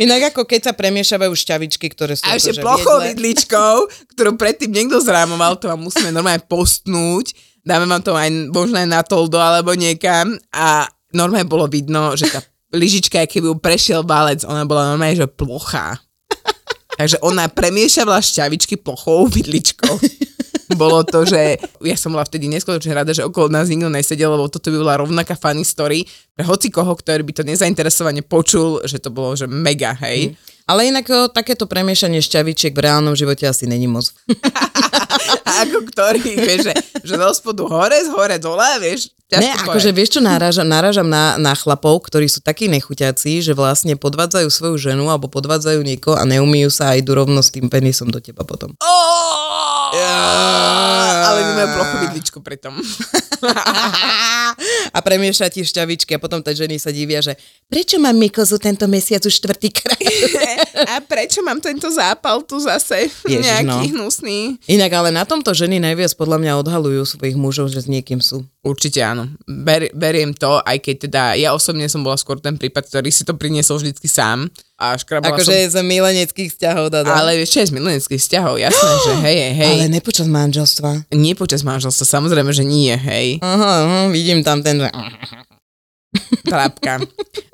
Inak 0.00 0.34
ako 0.34 0.48
keď 0.48 0.70
sa 0.70 0.72
premiešavajú 0.72 1.30
šťavičky, 1.30 1.86
ktoré 1.92 2.18
sú 2.18 2.24
A 2.26 2.34
ešte 2.34 2.56
akože 2.56 2.64
plochou 2.64 2.96
v 2.98 3.02
jedle. 3.04 3.10
vidličkou, 3.14 3.74
ktorú 4.16 4.30
predtým 4.40 4.72
niekto 4.72 4.98
zrámoval, 4.98 5.60
to 5.60 5.70
vám 5.70 5.84
musíme 5.84 6.10
normálne 6.10 6.42
postnúť, 6.48 7.36
dáme 7.62 7.86
vám 7.86 8.02
to 8.02 8.16
aj 8.16 8.30
možno 8.50 8.80
aj 8.80 8.88
na 8.88 9.00
toldo 9.06 9.38
alebo 9.38 9.76
niekam 9.76 10.34
a 10.50 10.88
normálne 11.14 11.46
bolo 11.46 11.70
vidno, 11.70 12.18
že 12.18 12.26
tá 12.32 12.42
lyžička, 12.74 13.22
keby 13.30 13.54
ju 13.54 13.56
prešiel 13.62 14.02
válec, 14.02 14.42
ona 14.42 14.66
bola 14.66 14.90
normálne, 14.90 15.14
že 15.14 15.30
plochá. 15.30 16.02
Takže 16.94 17.18
ona 17.26 17.50
premiešavala 17.50 18.22
šťavičky 18.22 18.82
plochou 18.82 19.26
vidličkou. 19.30 19.94
Bolo 20.72 21.04
to, 21.04 21.28
že 21.28 21.60
ja 21.84 21.96
som 22.00 22.16
bola 22.16 22.24
vtedy 22.24 22.48
neskutočne 22.48 22.96
rada, 22.96 23.12
že 23.12 23.26
okolo 23.26 23.52
nás 23.52 23.68
nikto 23.68 23.92
nesedel, 23.92 24.32
lebo 24.32 24.48
toto 24.48 24.72
by 24.72 24.78
bola 24.80 25.00
rovnaká 25.00 25.36
funny 25.36 25.66
story 25.66 26.08
pre 26.32 26.44
hoci 26.48 26.72
koho, 26.72 26.96
ktorý 26.96 27.20
by 27.20 27.32
to 27.36 27.42
nezainteresovane 27.44 28.24
počul, 28.24 28.80
že 28.88 28.96
to 28.96 29.12
bolo, 29.12 29.36
že 29.36 29.44
mega, 29.44 29.92
hej. 30.00 30.32
Ale 30.64 30.88
inak 30.88 31.04
o, 31.12 31.28
takéto 31.28 31.68
premiešanie 31.68 32.24
šťavičiek 32.24 32.72
v 32.72 32.88
reálnom 32.88 33.12
živote 33.12 33.44
asi 33.44 33.68
není 33.68 33.84
moc. 33.84 34.08
ako 35.60 35.84
ktorý, 35.92 36.24
vieš, 36.40 36.72
že, 36.72 36.74
že 37.04 37.14
zo 37.20 37.30
spodu 37.36 37.68
hore, 37.68 38.00
z 38.00 38.08
hore 38.08 38.36
dole, 38.40 38.64
vieš, 38.80 39.12
Ne, 39.34 39.50
akože 39.50 39.90
vieš 39.90 40.14
čo, 40.14 40.20
náražam, 40.22 40.68
náražam 40.68 41.08
na, 41.10 41.34
na 41.40 41.58
chlapov, 41.58 42.06
ktorí 42.06 42.30
sú 42.30 42.38
takí 42.38 42.70
nechuťací, 42.70 43.42
že 43.42 43.56
vlastne 43.56 43.98
podvádzajú 43.98 44.46
svoju 44.46 44.76
ženu 44.78 45.10
alebo 45.10 45.26
podvádzajú 45.26 45.80
niekoho 45.82 46.14
a 46.14 46.22
neumíjú 46.22 46.70
sa 46.70 46.94
a 46.94 46.98
idú 47.00 47.18
rovno 47.18 47.42
s 47.42 47.50
tým 47.50 47.66
penisom 47.66 48.14
do 48.14 48.22
teba 48.22 48.46
potom. 48.46 48.76
Ale 51.24 51.38
my 51.40 51.52
majú 51.56 51.68
plochu 51.76 51.96
vidličku 52.08 52.38
pritom. 52.44 52.76
a 54.96 54.98
premieša 55.02 55.50
ti 55.50 55.64
šťavičky 55.64 56.16
a 56.16 56.22
potom 56.22 56.40
tie 56.40 56.54
ženy 56.54 56.80
sa 56.80 56.94
divia, 56.94 57.20
že 57.20 57.36
prečo 57.68 58.00
mám 58.00 58.16
mykozu 58.16 58.58
tento 58.60 58.86
mesiac 58.86 59.20
už 59.24 59.34
štvrtýkrát? 59.42 60.00
A 60.84 61.00
prečo 61.00 61.40
mám 61.40 61.62
tento 61.62 61.88
zápal 61.88 62.44
tu 62.44 62.60
zase? 62.60 63.08
Ježiš, 63.24 63.46
Nejaký 63.46 63.94
no. 63.94 64.04
hnusný. 64.04 64.60
Inak 64.68 64.92
ale 64.92 65.14
na 65.14 65.24
tomto 65.24 65.54
ženy 65.56 65.80
najviac 65.80 66.12
podľa 66.18 66.42
mňa 66.42 66.52
odhalujú 66.60 67.16
svojich 67.16 67.38
mužov, 67.38 67.72
že 67.72 67.82
s 67.82 67.88
niekým 67.88 68.20
sú. 68.20 68.44
Určite 68.60 69.00
áno. 69.00 69.30
Ber, 69.48 69.88
beriem 69.96 70.36
to, 70.36 70.60
aj 70.60 70.76
keď 70.82 70.96
teda 71.08 71.22
ja 71.40 71.56
osobne 71.56 71.88
som 71.88 72.04
bola 72.04 72.18
skôr 72.18 72.36
ten 72.40 72.58
prípad, 72.58 72.90
ktorý 72.90 73.08
si 73.08 73.24
to 73.24 73.36
priniesol 73.36 73.80
vždycky 73.80 74.10
sám. 74.10 74.50
A 74.74 74.98
škrabala 74.98 75.38
Akože 75.38 75.54
som... 75.54 75.54
je 75.54 75.66
z 75.70 75.76
mileneckých 75.86 76.50
vzťahov, 76.50 76.90
dada. 76.90 77.14
Ale 77.14 77.38
vieš, 77.38 77.62
z 77.62 77.70
mileneckých 77.70 78.18
vzťahov, 78.18 78.58
jasné, 78.58 78.92
že 79.06 79.12
hej, 79.22 79.36
hej, 79.38 79.52
hej. 79.54 79.76
ale 79.78 79.86
nepočas 80.14 80.30
manželstva. 80.30 80.90
Nie 81.10 81.34
počas 81.34 81.66
manželstva, 81.66 82.06
samozrejme, 82.06 82.54
že 82.54 82.62
nie, 82.62 82.94
hej. 82.94 83.42
Aha, 83.42 83.72
aha, 83.82 84.00
vidím 84.14 84.46
tam 84.46 84.62
ten, 84.62 84.78
že... 84.78 84.90
Trápka. 86.46 87.02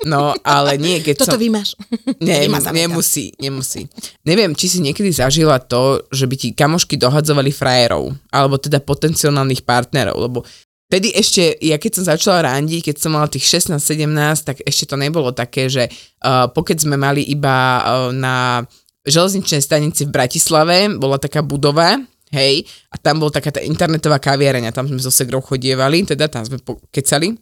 No, 0.05 0.37
ale 0.45 0.77
nie, 0.77 1.01
keď 1.01 1.25
Toto 1.25 1.33
som... 1.33 1.41
vymáš. 1.41 1.73
Tam. 2.21 2.77
nemusí, 2.77 3.33
nemusí. 3.41 3.89
Neviem, 4.21 4.53
či 4.53 4.69
si 4.69 4.77
niekedy 4.77 5.09
zažila 5.09 5.57
to, 5.57 6.05
že 6.13 6.29
by 6.29 6.35
ti 6.37 6.53
kamošky 6.53 7.01
dohadzovali 7.01 7.49
frajerov, 7.49 8.13
alebo 8.29 8.61
teda 8.61 8.77
potenciálnych 8.77 9.65
partnerov, 9.65 10.17
lebo 10.21 10.45
Vtedy 10.91 11.15
ešte, 11.15 11.55
ja 11.63 11.79
keď 11.79 11.91
som 11.95 12.03
začala 12.03 12.51
randiť, 12.51 12.91
keď 12.91 12.95
som 12.99 13.15
mala 13.15 13.31
tých 13.31 13.47
16-17, 13.47 14.11
tak 14.43 14.59
ešte 14.59 14.91
to 14.91 14.99
nebolo 14.99 15.31
také, 15.31 15.71
že 15.71 15.87
uh, 15.87 16.51
pokud 16.51 16.75
sme 16.75 16.99
mali 16.99 17.23
iba 17.23 17.79
uh, 17.79 17.83
na 18.11 18.67
železničnej 19.07 19.63
stanici 19.63 20.03
v 20.03 20.11
Bratislave, 20.11 20.91
bola 20.99 21.15
taká 21.15 21.39
budova, 21.39 21.95
hej, 22.31 22.65
a 22.91 22.95
tam 22.97 23.19
bola 23.19 23.31
taká 23.35 23.51
tá 23.51 23.61
internetová 23.61 24.17
kaviareň, 24.17 24.71
a 24.71 24.75
tam 24.75 24.87
sme 24.87 24.99
so 24.99 25.11
segrou 25.11 25.43
chodievali, 25.43 26.07
teda 26.07 26.31
tam 26.31 26.47
sme 26.47 26.59
kecali 26.89 27.35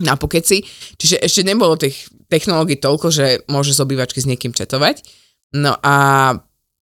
na 0.00 0.16
pokeci, 0.16 0.64
čiže 0.96 1.20
ešte 1.20 1.44
nebolo 1.44 1.76
tých 1.76 2.08
technológií 2.32 2.80
toľko, 2.80 3.12
že 3.12 3.26
môže 3.52 3.76
z 3.76 3.82
obývačky 3.84 4.24
s 4.24 4.28
niekým 4.28 4.56
četovať. 4.56 5.04
No 5.52 5.76
a 5.82 5.96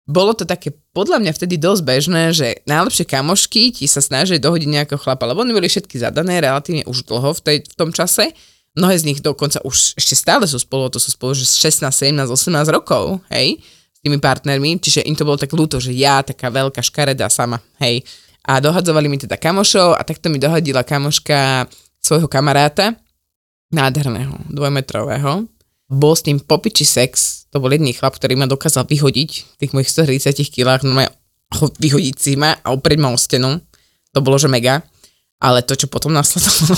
bolo 0.05 0.37
to 0.37 0.45
také 0.45 0.73
podľa 0.93 1.21
mňa 1.21 1.33
vtedy 1.33 1.57
dosť 1.57 1.83
bežné, 1.85 2.23
že 2.37 2.61
najlepšie 2.69 3.09
kamošky 3.09 3.73
ti 3.73 3.89
sa 3.89 4.05
snažili 4.05 4.37
dohodiť 4.37 4.69
nejakého 4.69 5.01
chlapa, 5.01 5.25
lebo 5.25 5.41
oni 5.41 5.57
boli 5.57 5.69
všetky 5.69 5.97
zadané 5.97 6.45
relatívne 6.45 6.85
už 6.85 7.09
dlho 7.09 7.33
v, 7.33 7.41
tej, 7.41 7.57
v 7.65 7.75
tom 7.77 7.91
čase. 7.91 8.37
Mnohé 8.75 8.95
z 9.01 9.07
nich 9.07 9.21
dokonca 9.23 9.63
už 9.65 9.97
ešte 9.97 10.19
stále 10.19 10.45
sú 10.45 10.59
spolu, 10.59 10.91
to 10.91 10.99
sú 10.99 11.15
spolu 11.15 11.33
že 11.33 11.47
16, 11.47 11.89
17, 11.89 12.27
18 12.27 12.75
rokov, 12.75 13.23
hej, 13.31 13.63
tými 14.05 14.21
partnermi, 14.21 14.77
čiže 14.79 15.03
im 15.09 15.17
to 15.17 15.25
bolo 15.25 15.41
tak 15.41 15.51
ľúto, 15.51 15.81
že 15.81 15.97
ja, 15.97 16.21
taká 16.21 16.53
veľká 16.53 16.85
škareda 16.85 17.33
sama, 17.33 17.59
hej. 17.81 18.05
A 18.45 18.61
dohadzovali 18.61 19.09
mi 19.09 19.17
teda 19.17 19.41
kamošov 19.41 19.97
a 19.97 20.05
takto 20.05 20.29
mi 20.29 20.37
dohodila 20.37 20.85
kamoška 20.85 21.65
svojho 22.05 22.29
kamaráta, 22.29 22.93
nádherného, 23.73 24.53
dvojmetrového. 24.53 25.49
Bol 25.89 26.13
s 26.13 26.29
ním 26.29 26.37
popiči 26.45 26.85
sex, 26.85 27.45
to 27.49 27.57
bol 27.57 27.73
jediný 27.73 27.97
chlap, 27.97 28.21
ktorý 28.21 28.37
ma 28.37 28.45
dokázal 28.45 28.85
vyhodiť 28.85 29.31
v 29.33 29.55
tých 29.57 29.73
mojich 29.73 29.89
130 29.89 30.37
kilách, 30.53 30.85
no 30.85 30.93
ho 31.55 31.65
vyhodiť 31.81 32.17
si 32.21 32.33
ma 32.37 32.53
a 32.61 32.75
oprieť 32.77 32.99
ma 33.01 33.15
o 33.15 33.19
stenu. 33.19 33.63
To 34.13 34.19
bolo, 34.21 34.37
že 34.37 34.51
mega. 34.51 34.83
Ale 35.41 35.63
to, 35.63 35.77
čo 35.77 35.91
potom 35.91 36.13
nasledovalo, 36.15 36.77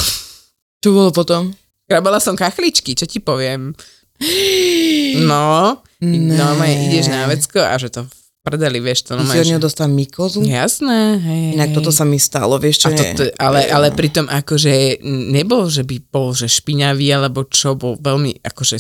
Čo 0.83 0.89
bolo 0.93 1.11
potom? 1.11 1.55
krabala 1.87 2.19
som 2.19 2.35
kachličky, 2.35 2.99
čo 2.99 3.07
ti 3.07 3.23
poviem. 3.23 3.73
No, 5.31 5.81
Ne. 5.97 6.37
normálne 6.37 6.93
ideš 6.93 7.09
na 7.09 7.25
vecko 7.25 7.57
a 7.65 7.73
že 7.81 7.89
to 7.89 8.05
v 8.05 8.13
prdeli, 8.45 8.79
vieš, 8.79 9.11
to 9.11 9.17
Ty 9.17 9.25
si 9.25 9.27
normálne, 9.27 9.43
od 9.43 9.49
neho 9.49 9.63
dostal 9.65 9.89
mykozu? 9.91 10.39
Jasné, 10.45 11.19
hej, 11.19 11.43
Inak 11.59 11.75
toto 11.75 11.91
sa 11.91 12.07
mi 12.07 12.21
stalo, 12.21 12.61
vieš 12.63 12.87
čo? 12.87 12.95
Nie? 12.95 13.17
toto, 13.17 13.27
ale, 13.43 13.67
ale 13.67 13.91
pritom 13.91 14.31
akože 14.31 15.03
nebol, 15.03 15.67
že 15.67 15.83
by 15.83 15.97
bol 16.07 16.31
že 16.31 16.47
špinavý 16.47 17.11
alebo 17.11 17.49
čo, 17.49 17.75
bol 17.75 17.99
veľmi 17.99 18.45
akože 18.45 18.77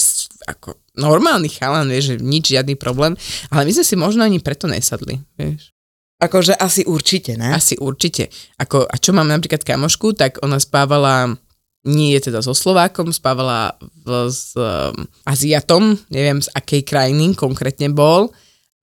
ako 0.46 0.78
normálny 0.94 1.50
chalan, 1.50 1.90
vieš, 1.90 2.14
že 2.14 2.16
nič, 2.22 2.54
žiadny 2.54 2.78
problém, 2.78 3.18
ale 3.50 3.66
my 3.66 3.72
sme 3.74 3.84
si 3.84 3.96
možno 3.98 4.22
ani 4.22 4.38
preto 4.38 4.70
nesadli, 4.70 5.18
vieš. 5.34 5.74
Akože 6.16 6.56
asi 6.56 6.86
určite, 6.88 7.36
ne? 7.36 7.52
Asi 7.52 7.76
určite. 7.76 8.32
Ako, 8.56 8.88
a 8.88 8.94
čo 8.96 9.12
mám 9.12 9.28
napríklad 9.28 9.60
kamošku, 9.60 10.16
tak 10.16 10.40
ona 10.40 10.56
spávala 10.56 11.36
nie 11.86 12.18
je 12.18 12.28
teda 12.30 12.42
so 12.42 12.52
Slovákom, 12.52 13.14
spávala 13.14 13.78
v, 13.80 14.26
s 14.26 14.58
um, 14.58 15.06
Aziatom, 15.22 15.94
neviem 16.10 16.42
z 16.42 16.50
akej 16.52 16.82
krajiny 16.82 17.32
konkrétne 17.38 17.94
bol. 17.94 18.34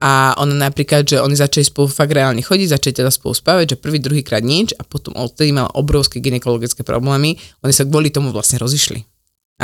A 0.04 0.36
ona 0.36 0.68
napríklad, 0.68 1.08
že 1.08 1.24
oni 1.24 1.32
začali 1.32 1.64
spolu 1.64 1.88
fakt 1.88 2.12
reálne 2.12 2.44
chodiť, 2.44 2.76
začali 2.76 2.94
teda 3.04 3.08
spolu 3.08 3.32
spávať, 3.32 3.76
že 3.76 3.78
prvý, 3.80 4.04
druhýkrát 4.04 4.44
nič 4.44 4.76
a 4.76 4.84
potom 4.84 5.16
odtedy 5.16 5.56
mala 5.56 5.72
obrovské 5.80 6.20
gynekologické 6.20 6.84
problémy. 6.84 7.40
Oni 7.64 7.72
sa 7.72 7.88
kvôli 7.88 8.12
tomu 8.12 8.36
vlastne 8.36 8.60
rozišli. 8.60 9.00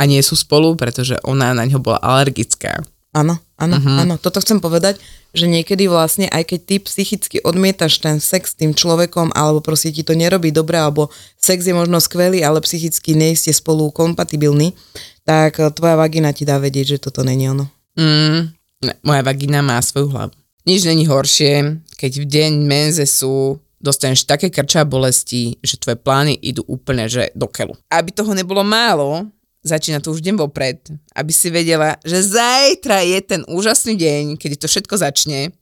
A 0.00 0.08
nie 0.08 0.24
sú 0.24 0.40
spolu, 0.40 0.80
pretože 0.80 1.20
ona 1.28 1.52
na 1.52 1.68
ňo 1.68 1.84
bola 1.84 2.00
alergická. 2.00 2.80
Áno, 3.12 3.36
áno, 3.60 3.76
Mhm. 3.76 3.92
áno. 4.02 4.14
Toto 4.16 4.40
chcem 4.40 4.58
povedať, 4.58 4.96
že 5.30 5.46
niekedy 5.46 5.86
vlastne, 5.86 6.26
aj 6.26 6.42
keď 6.48 6.60
ty 6.66 6.76
psychicky 6.82 7.36
odmietaš 7.44 8.00
ten 8.00 8.18
sex 8.18 8.50
s 8.50 8.58
tým 8.58 8.74
človekom, 8.74 9.30
alebo 9.36 9.62
proste 9.62 9.92
ti 9.92 10.02
to 10.02 10.16
nerobí 10.16 10.50
dobre, 10.50 10.74
alebo 10.80 11.12
sex 11.38 11.68
je 11.68 11.76
možno 11.76 12.00
skvelý, 12.02 12.42
ale 12.42 12.58
psychicky 12.64 13.14
nie 13.14 13.36
ste 13.38 13.52
spolu 13.52 13.92
kompatibilní, 13.94 14.74
tak 15.22 15.60
eh, 15.60 15.70
tvoja 15.70 15.94
vagina 15.94 16.32
ti 16.32 16.42
dá 16.42 16.58
vedieť, 16.58 16.96
že 16.96 17.02
toto 17.06 17.22
není 17.22 17.46
ono. 17.46 17.68
Mm, 17.94 18.50
ne, 18.82 18.92
moja 19.04 19.22
vagina 19.22 19.60
má 19.62 19.78
svoju 19.78 20.08
hlavu. 20.10 20.34
Nič 20.66 20.84
není 20.84 21.06
horšie, 21.08 21.78
keď 21.96 22.12
v 22.20 22.26
deň 22.26 22.52
menzesu 22.68 23.56
dostaneš 23.80 24.28
také 24.28 24.52
krča 24.52 24.84
bolesti, 24.84 25.56
že 25.64 25.80
tvoje 25.80 25.96
plány 25.96 26.36
idú 26.36 26.60
úplne 26.68 27.08
že 27.08 27.32
do 27.32 27.48
keľu. 27.48 27.80
Aby 27.88 28.12
toho 28.12 28.36
nebolo 28.36 28.60
málo, 28.60 29.24
začína 29.62 30.00
to 30.00 30.12
už 30.12 30.24
deň 30.24 30.40
vopred, 30.40 30.80
aby 31.16 31.32
si 31.32 31.52
vedela, 31.52 32.00
že 32.04 32.24
zajtra 32.24 33.04
je 33.04 33.18
ten 33.20 33.40
úžasný 33.46 33.96
deň, 33.96 34.40
kedy 34.40 34.56
to 34.56 34.66
všetko 34.66 34.96
začne 34.96 35.52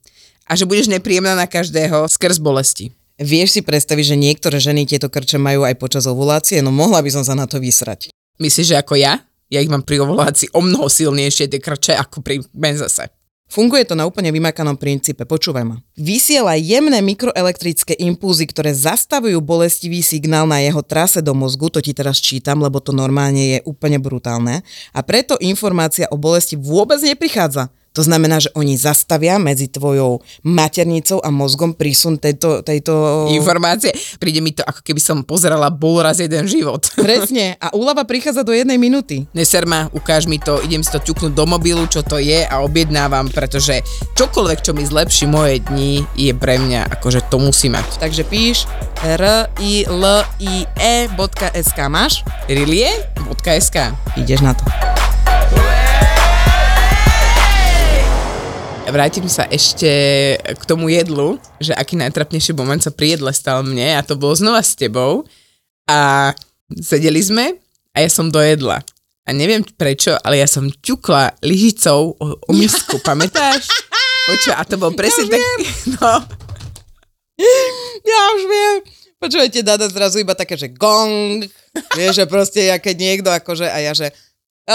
a 0.49 0.53
že 0.55 0.65
budeš 0.65 0.89
nepríjemná 0.89 1.35
na 1.35 1.51
každého 1.51 2.09
skrz 2.09 2.41
bolesti. 2.41 2.95
Vieš 3.19 3.59
si 3.59 3.61
predstaviť, 3.67 4.15
že 4.15 4.17
niektoré 4.17 4.63
ženy 4.63 4.87
tieto 4.87 5.11
krče 5.11 5.43
majú 5.43 5.67
aj 5.67 5.75
počas 5.75 6.07
ovulácie? 6.07 6.63
No 6.63 6.71
mohla 6.71 7.03
by 7.03 7.11
som 7.11 7.27
sa 7.27 7.35
na 7.35 7.51
to 7.51 7.59
vysrať. 7.59 8.15
Myslíš, 8.39 8.75
že 8.75 8.79
ako 8.79 8.95
ja? 8.95 9.19
Ja 9.51 9.59
ich 9.59 9.67
mám 9.67 9.83
pri 9.83 9.99
ovulácii 9.99 10.55
o 10.55 10.63
mnoho 10.63 10.87
silnejšie 10.87 11.51
tie 11.51 11.59
krče 11.59 11.99
ako 11.99 12.23
pri 12.23 12.39
menzese. 12.55 13.11
Funguje 13.49 13.89
to 13.89 13.97
na 13.97 14.05
úplne 14.05 14.29
vymakanom 14.29 14.77
princípe, 14.77 15.25
počúvaj 15.25 15.65
ma. 15.65 15.81
Vysiela 15.97 16.53
jemné 16.61 17.01
mikroelektrické 17.01 17.97
impulzy, 17.97 18.45
ktoré 18.45 18.77
zastavujú 18.77 19.41
bolestivý 19.41 20.05
signál 20.05 20.45
na 20.45 20.61
jeho 20.61 20.85
trase 20.85 21.25
do 21.25 21.33
mozgu, 21.33 21.73
to 21.73 21.81
ti 21.81 21.97
teraz 21.97 22.21
čítam, 22.21 22.61
lebo 22.61 22.77
to 22.77 22.93
normálne 22.93 23.57
je 23.57 23.59
úplne 23.65 23.97
brutálne. 23.97 24.61
A 24.93 25.01
preto 25.01 25.41
informácia 25.41 26.05
o 26.13 26.21
bolesti 26.21 26.61
vôbec 26.61 27.01
neprichádza. 27.01 27.73
To 27.99 28.07
znamená, 28.07 28.39
že 28.39 28.55
oni 28.55 28.79
zastavia 28.79 29.43
medzi 29.43 29.67
tvojou 29.67 30.23
maternicou 30.47 31.19
a 31.19 31.35
mozgom 31.35 31.75
prísun 31.75 32.15
tejto... 32.23 32.63
tejto... 32.63 33.27
Informácie. 33.35 33.91
Príde 34.23 34.39
mi 34.39 34.55
to, 34.55 34.63
ako 34.63 34.87
keby 34.87 35.03
som 35.03 35.27
pozerala 35.27 35.67
bol 35.75 35.99
raz 35.99 36.23
jeden 36.23 36.47
život. 36.47 36.87
Presne. 36.95 37.59
A 37.59 37.75
úlava 37.75 38.07
prichádza 38.07 38.47
do 38.47 38.55
jednej 38.55 38.79
minúty. 38.79 39.27
Neser 39.35 39.67
ma, 39.67 39.91
ukáž 39.91 40.31
mi 40.31 40.39
to, 40.39 40.63
idem 40.63 40.87
si 40.87 40.95
to 40.95 41.03
ťuknúť 41.03 41.35
do 41.35 41.43
mobilu, 41.43 41.91
čo 41.91 42.07
to 42.07 42.23
je 42.23 42.47
a 42.47 42.63
objednávam, 42.63 43.27
pretože 43.35 43.83
čokoľvek, 44.15 44.63
čo 44.63 44.79
mi 44.79 44.87
zlepší 44.87 45.27
moje 45.27 45.59
dni, 45.67 46.07
je 46.15 46.31
pre 46.39 46.63
mňa, 46.63 46.95
akože 47.03 47.27
to 47.27 47.43
musí 47.43 47.67
mať. 47.67 47.99
Takže 47.99 48.23
píš 48.31 48.71
r-i-l-i-e.sk 49.03 49.79
máš? 51.91 52.23
Rilie.sk 52.47 53.77
Ideš 54.15 54.47
na 54.47 54.55
to. 54.55 54.63
Vrátim 58.89 59.29
sa 59.29 59.45
ešte 59.53 59.91
k 60.41 60.63
tomu 60.65 60.89
jedlu, 60.89 61.37
že 61.61 61.77
aký 61.77 62.01
najtrapnejší 62.01 62.57
moment 62.57 62.81
sa 62.81 62.89
pri 62.89 63.21
jedle 63.21 63.29
stal 63.37 63.61
mne 63.61 63.97
a 63.97 64.01
to 64.01 64.17
bolo 64.17 64.33
znova 64.33 64.65
s 64.65 64.73
tebou 64.73 65.29
a 65.85 66.33
sedeli 66.73 67.21
sme 67.21 67.61
a 67.93 67.97
ja 68.01 68.09
som 68.09 68.33
dojedla. 68.33 68.81
A 69.29 69.31
neviem 69.37 69.61
prečo, 69.61 70.17
ale 70.25 70.41
ja 70.41 70.49
som 70.49 70.73
ťukla 70.73 71.37
lyžicou 71.45 72.17
o, 72.17 72.27
o 72.49 72.53
misku, 72.57 72.97
pamätáš? 73.09 73.69
Počuj, 74.29 74.57
a 74.57 74.65
to 74.65 74.81
bol 74.81 74.93
presne 74.97 75.29
tak... 75.29 75.41
No, 76.01 76.25
Ja 78.09 78.21
už 78.35 78.43
viem. 78.49 78.75
Počúvajte, 79.19 79.67
Dada 79.67 79.87
zrazu 79.91 80.23
iba 80.23 80.33
také, 80.33 80.57
že 80.57 80.73
gong. 80.73 81.45
Vieš, 81.95 82.23
že 82.23 82.25
proste, 82.25 82.61
ja 82.67 82.81
keď 82.81 82.97
niekto 82.97 83.29
akože, 83.29 83.67
a 83.69 83.79
ja 83.83 83.93
že 83.93 84.15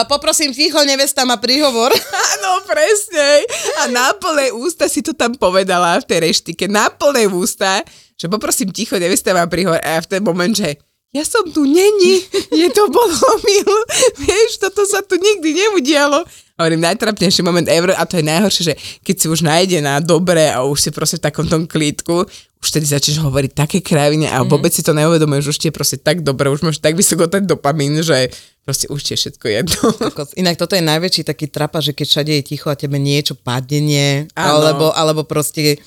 poprosím 0.10 0.50
ticho, 0.58 0.82
nevesta 0.82 1.22
má 1.22 1.38
príhovor. 1.38 1.94
Áno, 2.34 2.66
presne. 2.66 3.46
A 3.86 3.94
na 3.94 4.10
plné 4.18 4.50
ústa 4.50 4.90
si 4.90 5.06
to 5.06 5.14
tam 5.14 5.38
povedala 5.38 6.02
v 6.02 6.10
tej 6.10 6.20
reštike. 6.34 6.66
Na 6.66 6.90
plné 6.90 7.30
ústa, 7.30 7.86
že 8.18 8.26
poprosím 8.26 8.74
ticho, 8.74 8.98
nevesta 8.98 9.38
má 9.38 9.46
príhovor. 9.46 9.78
A 9.86 10.02
v 10.02 10.10
ten 10.10 10.26
moment, 10.26 10.50
že 10.50 10.82
ja 11.14 11.22
som 11.22 11.46
tu 11.46 11.62
není, 11.70 12.26
je 12.50 12.68
to 12.74 12.90
bol 12.90 13.06
omyl, 13.06 13.72
vieš, 14.26 14.58
toto 14.58 14.82
sa 14.90 15.06
tu 15.06 15.14
nikdy 15.14 15.54
neudialo. 15.54 16.26
Hovorím, 16.58 16.82
najtrapnejší 16.82 17.46
moment 17.46 17.70
ever 17.70 17.94
a 17.94 18.02
to 18.10 18.18
je 18.18 18.26
najhoršie, 18.26 18.64
že 18.74 18.76
keď 19.06 19.16
si 19.22 19.26
už 19.30 19.46
nájde 19.46 19.78
na 19.86 20.02
dobre 20.02 20.50
a 20.50 20.66
už 20.66 20.78
si 20.82 20.90
proste 20.90 21.22
v 21.22 21.26
takom 21.30 21.46
tom 21.46 21.70
klítku, 21.70 22.26
už 22.62 22.68
tedy 22.74 22.90
začneš 22.90 23.22
hovoriť 23.22 23.52
také 23.54 23.78
krávine 23.86 24.26
a 24.26 24.42
vôbec 24.42 24.74
si 24.74 24.82
to 24.82 24.98
neuvedomuješ, 24.98 25.54
už 25.54 25.58
ti 25.62 25.68
je 25.70 25.78
proste 25.78 25.98
tak 26.02 26.26
dobre, 26.26 26.50
už 26.50 26.66
máš 26.66 26.82
tak 26.82 26.98
vysoko 26.98 27.30
ten 27.30 27.46
dopamín, 27.46 28.02
že 28.02 28.34
proste 28.64 28.88
už 28.88 29.00
je 29.04 29.16
všetko 29.16 29.46
jedno. 29.48 29.80
Inak 30.42 30.56
toto 30.56 30.74
je 30.74 30.84
najväčší 30.84 31.24
taký 31.24 31.48
trapa, 31.48 31.84
že 31.84 31.92
keď 31.92 32.08
všade 32.08 32.32
je 32.40 32.44
ticho 32.44 32.68
a 32.72 32.80
tebe 32.80 32.96
niečo 32.98 33.36
padne, 33.36 34.28
alebo, 34.34 34.92
alebo 34.96 35.28
proste 35.28 35.78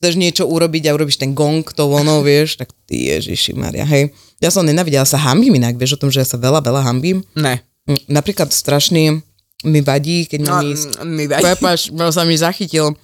chceš 0.00 0.14
niečo 0.16 0.48
urobiť 0.48 0.88
a 0.88 0.94
urobíš 0.96 1.20
ten 1.20 1.34
gong, 1.36 1.66
to 1.66 1.84
ono, 1.84 2.22
vieš, 2.26 2.56
tak 2.56 2.70
ty 2.86 3.10
ježiši 3.12 3.52
Maria, 3.58 3.84
hej. 3.84 4.14
Ja 4.40 4.48
som 4.48 4.64
nenavidela, 4.64 5.04
sa 5.04 5.20
hambím 5.20 5.60
inak, 5.60 5.76
vieš 5.76 6.00
o 6.00 6.00
tom, 6.00 6.08
že 6.08 6.24
ja 6.24 6.28
sa 6.28 6.40
veľa, 6.40 6.64
veľa 6.64 6.80
hambím. 6.86 7.20
Ne. 7.36 7.60
Mm, 7.84 8.00
Napríklad 8.08 8.48
strašný 8.48 9.20
mi 9.68 9.80
vadí, 9.84 10.24
keď 10.24 10.40
No, 10.40 10.64
ísť. 10.64 11.04
mi 11.04 11.28
daj. 11.28 11.44
Prepač, 11.44 11.92
sa 12.08 12.24
mi 12.24 12.32
zachytil. 12.40 12.96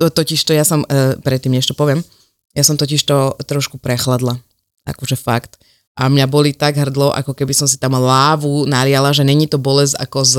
To- 0.00 0.08
Totiž 0.08 0.40
to 0.40 0.56
ja 0.56 0.64
som, 0.64 0.88
e, 0.88 1.20
predtým 1.20 1.52
to 1.60 1.76
poviem, 1.76 2.00
ja 2.56 2.64
som 2.64 2.80
totiž 2.80 3.04
to 3.04 3.36
trošku 3.44 3.76
prechladla. 3.76 4.40
Akože 4.88 5.20
fakt. 5.20 5.60
A 5.92 6.08
mňa 6.08 6.24
boli 6.24 6.56
tak 6.56 6.80
hrdlo, 6.80 7.12
ako 7.12 7.36
keby 7.36 7.52
som 7.52 7.68
si 7.68 7.76
tam 7.76 7.92
lávu 7.92 8.64
naliala, 8.64 9.12
že 9.12 9.28
není 9.28 9.44
to 9.44 9.60
bolesť 9.60 10.00
ako 10.00 10.18
z 10.24 10.36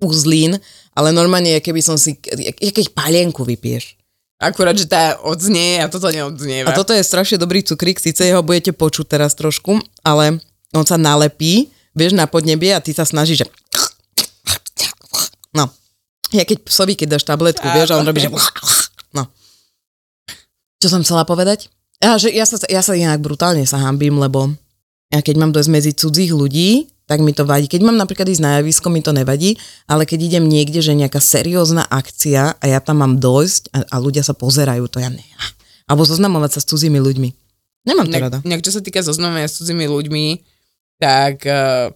uzlín, 0.00 0.56
ale 0.96 1.12
normálne 1.12 1.60
keby 1.60 1.84
som 1.84 2.00
si, 2.00 2.16
keď 2.16 2.90
palienku 2.96 3.44
vypiješ. 3.44 3.98
Akurát, 4.38 4.78
že 4.78 4.86
tá 4.86 5.18
odznie 5.26 5.82
a 5.82 5.90
toto 5.90 6.08
neodznieva. 6.14 6.70
A 6.70 6.78
toto 6.78 6.94
je 6.94 7.02
strašne 7.02 7.42
dobrý 7.42 7.66
cukrík, 7.66 7.98
síce 7.98 8.22
jeho 8.22 8.40
budete 8.40 8.70
počuť 8.70 9.18
teraz 9.18 9.34
trošku, 9.34 9.82
ale 10.06 10.38
on 10.70 10.86
sa 10.86 10.94
nalepí, 10.94 11.74
vieš, 11.90 12.14
na 12.14 12.30
podnebie 12.30 12.70
a 12.70 12.78
ty 12.78 12.94
sa 12.94 13.02
snažíš, 13.02 13.42
že... 13.42 13.46
No. 15.50 15.66
Ja 16.30 16.46
keď 16.46 16.62
psovi, 16.62 16.94
keď 16.94 17.18
dáš 17.18 17.26
tabletku, 17.26 17.66
vieš, 17.74 17.92
a 17.92 17.98
on 17.98 18.06
robí, 18.06 18.22
že... 18.22 18.30
No. 19.10 19.26
Čo 20.78 20.88
som 20.94 21.02
chcela 21.02 21.26
povedať? 21.26 21.66
Ja, 21.98 22.14
že 22.14 22.30
ja, 22.30 22.46
sa, 22.46 22.56
ja 22.70 22.82
sa 22.82 22.94
inak 22.94 23.18
brutálne 23.18 23.66
sa 23.66 23.82
hambím, 23.82 24.22
lebo 24.22 24.54
ja 25.10 25.18
keď 25.18 25.34
mám 25.40 25.50
dojsť 25.50 25.70
medzi 25.72 25.92
cudzích 25.96 26.30
ľudí, 26.30 26.86
tak 27.08 27.24
mi 27.24 27.32
to 27.32 27.48
vadí. 27.48 27.66
Keď 27.66 27.80
mám 27.80 27.96
napríklad 27.96 28.28
ísť 28.28 28.44
na 28.44 28.60
javisko, 28.60 28.92
mi 28.92 29.00
to 29.00 29.16
nevadí, 29.16 29.56
ale 29.88 30.04
keď 30.04 30.28
idem 30.28 30.44
niekde, 30.44 30.84
že 30.84 30.92
nejaká 30.92 31.18
seriózna 31.18 31.88
akcia 31.88 32.60
a 32.60 32.64
ja 32.68 32.78
tam 32.84 33.00
mám 33.00 33.16
dojsť 33.16 33.72
a, 33.72 33.78
a 33.88 33.96
ľudia 33.96 34.20
sa 34.20 34.36
pozerajú, 34.36 34.84
to 34.92 35.00
ja 35.00 35.08
ne. 35.08 35.24
Alebo 35.88 36.04
zoznamovať 36.04 36.60
sa 36.60 36.60
s 36.60 36.68
cudzími 36.68 37.00
ľuďmi. 37.00 37.28
Nemám 37.88 38.12
to 38.12 38.12
Nejak, 38.12 38.24
rada. 38.28 38.38
nejak 38.44 38.60
čo 38.60 38.76
sa 38.76 38.84
týka 38.84 39.00
zoznamenia 39.00 39.48
s 39.48 39.56
cudzými 39.56 39.88
ľuďmi, 39.88 40.26
tak 41.00 41.48
uh, 41.48 41.88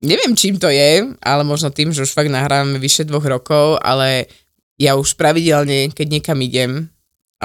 neviem, 0.00 0.32
čím 0.32 0.56
to 0.56 0.72
je, 0.72 1.12
ale 1.20 1.42
možno 1.44 1.68
tým, 1.68 1.92
že 1.92 2.08
už 2.08 2.16
fakt 2.16 2.32
nahrávame 2.32 2.80
vyše 2.80 3.04
dvoch 3.04 3.28
rokov, 3.28 3.76
ale 3.84 4.32
ja 4.80 4.96
už 4.96 5.12
pravidelne, 5.20 5.92
keď 5.92 6.06
niekam 6.08 6.40
idem, 6.40 6.88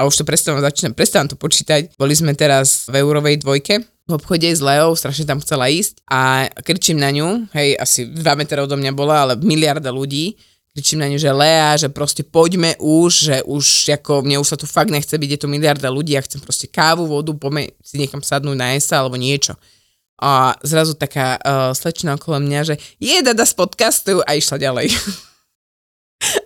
a 0.00 0.08
už 0.08 0.16
to 0.16 0.24
prestávam, 0.24 0.64
začínam, 0.64 0.96
prestávam 0.96 1.28
to 1.28 1.36
počítať, 1.36 1.92
boli 2.00 2.16
sme 2.16 2.32
teraz 2.32 2.88
v 2.88 3.04
eurovej 3.04 3.44
dvojke, 3.44 3.84
v 3.84 4.12
obchode 4.16 4.48
s 4.48 4.64
Leou, 4.64 4.96
strašne 4.96 5.28
tam 5.28 5.44
chcela 5.44 5.68
ísť 5.68 6.00
a 6.08 6.48
kričím 6.64 6.96
na 6.96 7.12
ňu, 7.12 7.52
hej, 7.52 7.76
asi 7.76 8.08
2 8.08 8.16
metre 8.40 8.64
odo 8.64 8.80
mňa 8.80 8.92
bola, 8.96 9.28
ale 9.28 9.34
miliarda 9.36 9.92
ľudí, 9.92 10.40
kričím 10.72 11.04
na 11.04 11.12
ňu, 11.12 11.20
že 11.20 11.36
Lea, 11.36 11.76
že 11.76 11.92
proste 11.92 12.24
poďme 12.24 12.80
už, 12.80 13.12
že 13.12 13.36
už 13.44 13.92
ako 14.00 14.24
mne 14.24 14.40
už 14.40 14.48
sa 14.48 14.56
tu 14.56 14.64
fakt 14.64 14.88
nechce 14.88 15.12
byť, 15.12 15.30
je 15.36 15.40
tu 15.44 15.46
miliarda 15.52 15.92
ľudí, 15.92 16.16
ja 16.16 16.24
chcem 16.24 16.40
proste 16.40 16.64
kávu, 16.64 17.04
vodu, 17.04 17.36
poďme 17.36 17.76
si 17.84 18.00
niekam 18.00 18.24
sadnúť 18.24 18.56
na 18.56 18.72
sa 18.80 19.04
alebo 19.04 19.20
niečo. 19.20 19.52
A 20.20 20.56
zrazu 20.64 20.96
taká 20.96 21.40
uh, 21.40 21.72
slečna 21.72 22.16
okolo 22.16 22.40
mňa, 22.40 22.60
že 22.66 22.74
je 23.00 23.20
dada 23.24 23.44
z 23.44 23.56
podcastu 23.56 24.20
a 24.24 24.36
išla 24.36 24.56
ďalej. 24.56 24.88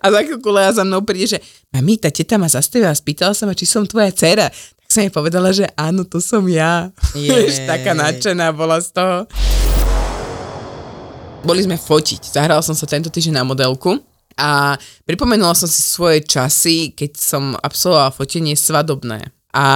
a 0.02 0.06
za 0.10 0.20
chvíľku 0.22 0.48
Lea 0.54 0.70
za 0.70 0.86
mnou 0.86 1.02
príde, 1.02 1.36
že 1.36 1.38
mami, 1.74 1.98
tá 1.98 2.08
teta 2.08 2.38
ma 2.38 2.46
zastavila 2.46 2.94
a 2.94 2.96
spýtala 2.96 3.34
sa 3.34 3.44
ma, 3.44 3.58
či 3.58 3.66
som 3.66 3.82
tvoja 3.82 4.14
dcera. 4.14 4.46
Tak 4.50 4.88
som 4.88 5.02
jej 5.02 5.12
povedala, 5.12 5.50
že 5.50 5.66
áno, 5.74 6.06
to 6.06 6.22
som 6.22 6.46
ja. 6.46 6.94
Vieš, 7.16 7.66
taká 7.66 7.92
nadšená 7.96 8.54
bola 8.54 8.78
z 8.78 8.94
toho. 8.94 9.16
Boli 11.44 11.60
sme 11.60 11.76
fotiť. 11.76 12.32
Zahrala 12.32 12.64
som 12.64 12.72
sa 12.72 12.88
tento 12.88 13.12
týždeň 13.12 13.34
na 13.36 13.44
modelku 13.44 14.00
a 14.34 14.74
pripomenula 15.06 15.54
som 15.54 15.70
si 15.70 15.82
svoje 15.82 16.24
časy, 16.24 16.96
keď 16.96 17.10
som 17.14 17.54
absolvovala 17.58 18.10
fotenie 18.14 18.58
svadobné. 18.58 19.30
A 19.54 19.66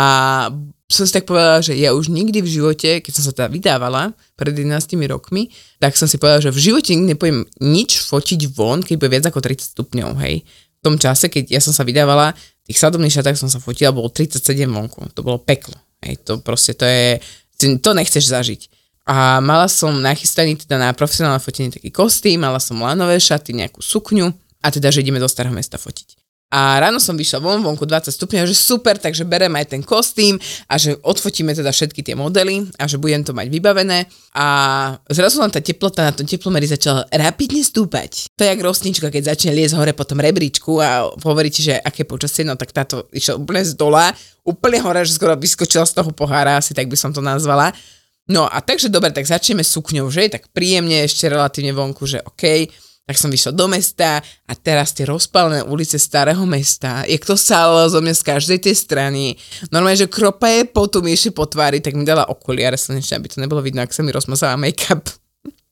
som 0.89 1.05
si 1.05 1.13
tak 1.13 1.29
povedala, 1.29 1.61
že 1.61 1.77
ja 1.77 1.93
už 1.93 2.09
nikdy 2.09 2.41
v 2.41 2.49
živote, 2.49 3.05
keď 3.05 3.13
som 3.13 3.25
sa 3.29 3.33
teda 3.37 3.53
vydávala 3.53 4.17
pred 4.41 4.57
11 4.57 4.89
rokmi, 5.13 5.53
tak 5.77 5.93
som 6.01 6.09
si 6.09 6.17
povedala, 6.17 6.41
že 6.41 6.49
v 6.49 6.73
živote 6.73 6.97
nikdy 6.97 7.13
nepôjdem 7.13 7.45
nič 7.61 8.01
fotiť 8.09 8.41
von, 8.57 8.81
keď 8.81 8.95
bude 8.97 9.13
viac 9.13 9.29
ako 9.29 9.45
30 9.45 9.77
stupňov, 9.77 10.17
hej. 10.25 10.49
V 10.49 10.81
tom 10.81 10.97
čase, 10.97 11.29
keď 11.29 11.53
ja 11.53 11.61
som 11.61 11.77
sa 11.77 11.85
vydávala, 11.85 12.33
v 12.33 12.65
tých 12.73 12.81
svadobných 12.81 13.13
šatách 13.13 13.37
som 13.37 13.53
sa 13.53 13.61
fotila, 13.61 13.93
bolo 13.93 14.09
37 14.09 14.41
vonku. 14.65 15.13
To 15.13 15.21
bolo 15.21 15.37
peklo. 15.45 15.77
Hej, 16.01 16.25
to 16.25 16.41
proste, 16.41 16.73
to 16.73 16.89
je, 16.89 17.21
to 17.61 17.91
nechceš 17.93 18.25
zažiť. 18.25 18.61
A 19.09 19.41
mala 19.45 19.69
som 19.69 19.93
nachystaný 19.93 20.57
teda 20.57 20.77
na 20.77 20.93
profesionálne 20.93 21.41
fotenie 21.41 21.73
taký 21.73 21.89
kostým, 21.93 22.45
mala 22.45 22.61
som 22.61 22.81
lanové 22.81 23.17
šaty, 23.17 23.57
nejakú 23.57 23.81
sukňu 23.81 24.29
a 24.61 24.69
teda, 24.69 24.93
že 24.93 25.01
ideme 25.01 25.21
do 25.21 25.29
starého 25.29 25.53
mesta 25.53 25.81
fotiť. 25.81 26.18
A 26.49 26.81
ráno 26.81 26.97
som 26.97 27.13
vyšla 27.13 27.45
von, 27.45 27.61
vonku 27.61 27.85
20 27.85 28.09
stupňov, 28.09 28.49
že 28.49 28.57
super, 28.57 28.97
takže 28.97 29.29
berem 29.29 29.53
aj 29.53 29.77
ten 29.77 29.85
kostým 29.85 30.41
a 30.65 30.81
že 30.81 30.97
odfotíme 31.05 31.53
teda 31.53 31.69
všetky 31.69 32.01
tie 32.01 32.17
modely 32.17 32.65
a 32.81 32.89
že 32.89 32.97
budem 32.97 33.21
to 33.21 33.37
mať 33.37 33.53
vybavené. 33.53 34.09
A 34.33 34.47
zrazu 35.13 35.45
len 35.45 35.53
tá 35.53 35.61
teplota 35.61 36.09
na 36.09 36.17
tom 36.17 36.25
teplomeri 36.25 36.65
začala 36.65 37.05
rapidne 37.13 37.61
stúpať. 37.61 38.33
To 38.33 38.49
je 38.49 38.49
jak 38.49 38.65
rostnička, 38.65 39.13
keď 39.13 39.37
začne 39.37 39.53
liesť 39.53 39.77
hore 39.77 39.93
po 39.93 40.09
tom 40.09 40.25
rebríčku 40.25 40.81
a 40.81 41.13
hovorí 41.21 41.53
ti, 41.53 41.69
že 41.69 41.77
aké 41.77 42.09
počasie, 42.09 42.49
no 42.49 42.57
tak 42.57 42.73
táto 42.73 43.13
išla 43.13 43.37
úplne 43.37 43.61
z 43.69 43.77
dola, 43.77 44.09
úplne 44.41 44.81
hore, 44.81 45.05
že 45.05 45.21
skoro 45.21 45.37
vyskočila 45.37 45.85
z 45.85 46.01
toho 46.01 46.17
pohára, 46.17 46.57
asi 46.57 46.73
tak 46.73 46.89
by 46.89 46.97
som 46.97 47.13
to 47.13 47.21
nazvala. 47.21 47.77
No 48.29 48.49
a 48.49 48.65
takže 48.65 48.89
dobre, 48.89 49.13
tak 49.13 49.29
začneme 49.29 49.61
sukňou, 49.61 50.09
že? 50.09 50.33
Tak 50.33 50.53
príjemne 50.57 51.05
ešte 51.05 51.29
relatívne 51.29 51.77
vonku, 51.77 52.09
že 52.09 52.25
OK. 52.25 52.73
Tak 53.09 53.17
som 53.17 53.33
vyšla 53.33 53.57
do 53.57 53.73
mesta 53.73 54.21
a 54.21 54.53
teraz 54.53 54.93
tie 54.93 55.09
rozpalené 55.09 55.65
ulice 55.65 55.97
starého 55.97 56.45
mesta, 56.45 57.09
jak 57.09 57.25
to 57.25 57.41
sálo 57.41 57.89
zo 57.89 58.05
mňa 58.05 58.13
z 58.13 58.23
každej 58.23 58.59
tej 58.69 58.77
strany. 58.77 59.33
Normálne, 59.73 59.97
že 59.97 60.13
kropa 60.13 60.53
je 60.53 60.69
potu 60.69 61.01
mi 61.01 61.17
ešte 61.17 61.33
po 61.33 61.49
tvári, 61.49 61.81
tak 61.81 61.97
mi 61.97 62.05
dala 62.05 62.29
okuliare 62.29 62.77
slnečné, 62.77 63.17
aby 63.17 63.33
to 63.33 63.41
nebolo 63.41 63.65
vidno, 63.65 63.81
ak 63.81 63.97
sa 63.97 64.05
mi 64.05 64.13
rozmazala 64.13 64.61
make-up. 64.61 65.09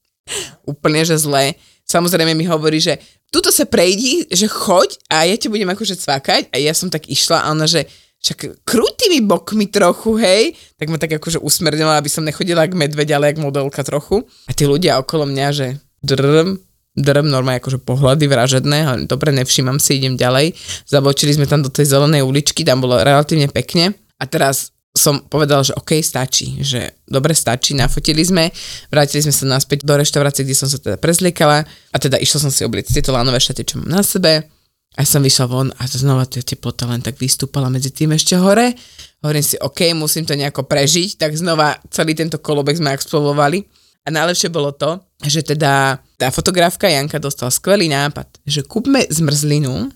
Úplne, 0.72 1.04
že 1.04 1.20
zle. 1.20 1.60
Samozrejme 1.84 2.32
mi 2.32 2.48
hovorí, 2.48 2.80
že 2.80 2.96
tuto 3.28 3.52
sa 3.52 3.68
prejdi, 3.68 4.24
že 4.32 4.48
choď 4.48 4.96
a 5.12 5.28
ja 5.28 5.36
ti 5.36 5.52
budem 5.52 5.68
akože 5.68 6.00
cvakať 6.00 6.48
a 6.50 6.56
ja 6.56 6.72
som 6.72 6.88
tak 6.88 7.04
išla 7.04 7.44
a 7.44 7.52
ona, 7.52 7.68
že 7.68 7.84
však 8.24 8.66
krútimi 8.66 9.22
bokmi 9.22 9.68
trochu, 9.68 10.18
hej, 10.18 10.56
tak 10.80 10.90
ma 10.90 10.98
tak 10.98 11.20
akože 11.20 11.38
usmernila, 11.38 12.00
aby 12.00 12.10
som 12.10 12.26
nechodila 12.26 12.66
k 12.66 12.74
medveď, 12.74 13.14
ale 13.14 13.30
jak 13.30 13.38
modelka 13.38 13.84
trochu. 13.86 14.26
A 14.48 14.56
tí 14.56 14.66
ľudia 14.66 14.98
okolo 14.98 15.28
mňa, 15.28 15.46
že 15.54 15.66
drm, 16.02 16.58
drm, 16.96 17.28
normálne 17.28 17.60
akože 17.60 17.78
pohľady 17.84 18.24
vražedné, 18.26 18.78
ale 18.82 18.98
dobre, 19.04 19.30
nevšímam 19.36 19.76
si, 19.76 20.00
idem 20.00 20.16
ďalej. 20.16 20.56
Zabočili 20.88 21.36
sme 21.36 21.44
tam 21.44 21.60
do 21.60 21.68
tej 21.68 21.86
zelenej 21.92 22.24
uličky, 22.24 22.64
tam 22.64 22.80
bolo 22.80 22.96
relatívne 22.98 23.52
pekne. 23.52 23.92
A 24.16 24.24
teraz 24.24 24.72
som 24.96 25.20
povedal, 25.28 25.60
že 25.60 25.76
OK, 25.76 26.00
stačí, 26.00 26.56
že 26.64 26.96
dobre 27.04 27.36
stačí, 27.36 27.76
nafotili 27.76 28.24
sme, 28.24 28.48
vrátili 28.88 29.20
sme 29.20 29.34
sa 29.36 29.44
naspäť 29.44 29.84
do 29.84 29.92
reštaurácie, 29.92 30.42
kde 30.42 30.56
som 30.56 30.72
sa 30.72 30.80
teda 30.80 30.96
prezliekala 30.96 31.68
a 31.68 31.96
teda 32.00 32.16
išla 32.16 32.48
som 32.48 32.50
si 32.50 32.64
obliecť 32.64 32.96
tieto 32.96 33.12
lánové 33.12 33.36
šaty, 33.36 33.62
čo 33.62 33.76
mám 33.76 33.92
na 33.92 34.00
sebe 34.00 34.48
a 34.96 35.04
som 35.04 35.20
vyšla 35.20 35.46
von 35.46 35.68
a 35.76 35.84
znova 35.84 36.24
tá 36.24 36.40
teplota 36.40 36.88
len 36.88 37.04
tak 37.04 37.20
vystúpala 37.20 37.68
medzi 37.68 37.92
tým 37.92 38.16
ešte 38.16 38.40
hore. 38.40 38.72
Hovorím 39.20 39.44
si, 39.44 39.60
OK, 39.60 39.92
musím 39.92 40.24
to 40.24 40.32
nejako 40.32 40.64
prežiť, 40.64 41.20
tak 41.20 41.36
znova 41.36 41.76
celý 41.92 42.16
tento 42.16 42.40
kolobek 42.40 42.80
sme 42.80 42.96
absolvovali. 42.96 43.60
A 44.06 44.08
najlepšie 44.08 44.48
bolo 44.48 44.72
to, 44.72 44.96
že 45.24 45.40
teda 45.40 45.96
tá 46.20 46.28
fotografka 46.28 46.88
Janka 46.88 47.16
dostala 47.16 47.48
skvelý 47.48 47.88
nápad, 47.88 48.28
že 48.44 48.60
kúpme 48.60 49.04
zmrzlinu 49.08 49.88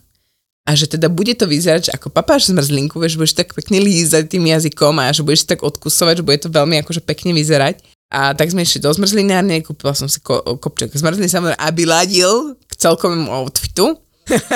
a 0.64 0.70
že 0.76 0.88
teda 0.88 1.11
bude 1.12 1.33
to 1.37 1.44
vyzerať, 1.44 1.90
že 1.90 1.94
ako 1.96 2.12
papáš 2.12 2.48
zmrzlinku, 2.52 2.96
vieš, 3.00 3.18
budeš 3.20 3.37
tak 3.37 3.52
pekne 3.52 3.80
lízať 3.80 4.28
tým 4.30 4.48
jazykom 4.48 4.96
a 5.02 5.12
že 5.12 5.24
budeš 5.24 5.48
tak 5.48 5.61
odkusovať, 5.66 6.20
že 6.20 6.26
bude 6.26 6.38
to 6.40 6.48
veľmi 6.52 6.80
akože 6.85 7.04
pekne 7.04 7.35
vyzerať. 7.35 7.83
A 8.11 8.35
tak 8.35 8.50
sme 8.50 8.66
išli 8.66 8.83
do 8.83 8.90
zmrzlinárne, 8.90 9.62
kúpila 9.62 9.94
som 9.94 10.11
si 10.11 10.18
ko- 10.18 10.42
kopček 10.59 10.90
zmrzliny, 10.94 11.30
samozrejme, 11.30 11.59
aby 11.59 11.83
ladil 11.87 12.59
k 12.66 12.72
celkovému 12.74 13.30
outfitu. 13.30 13.98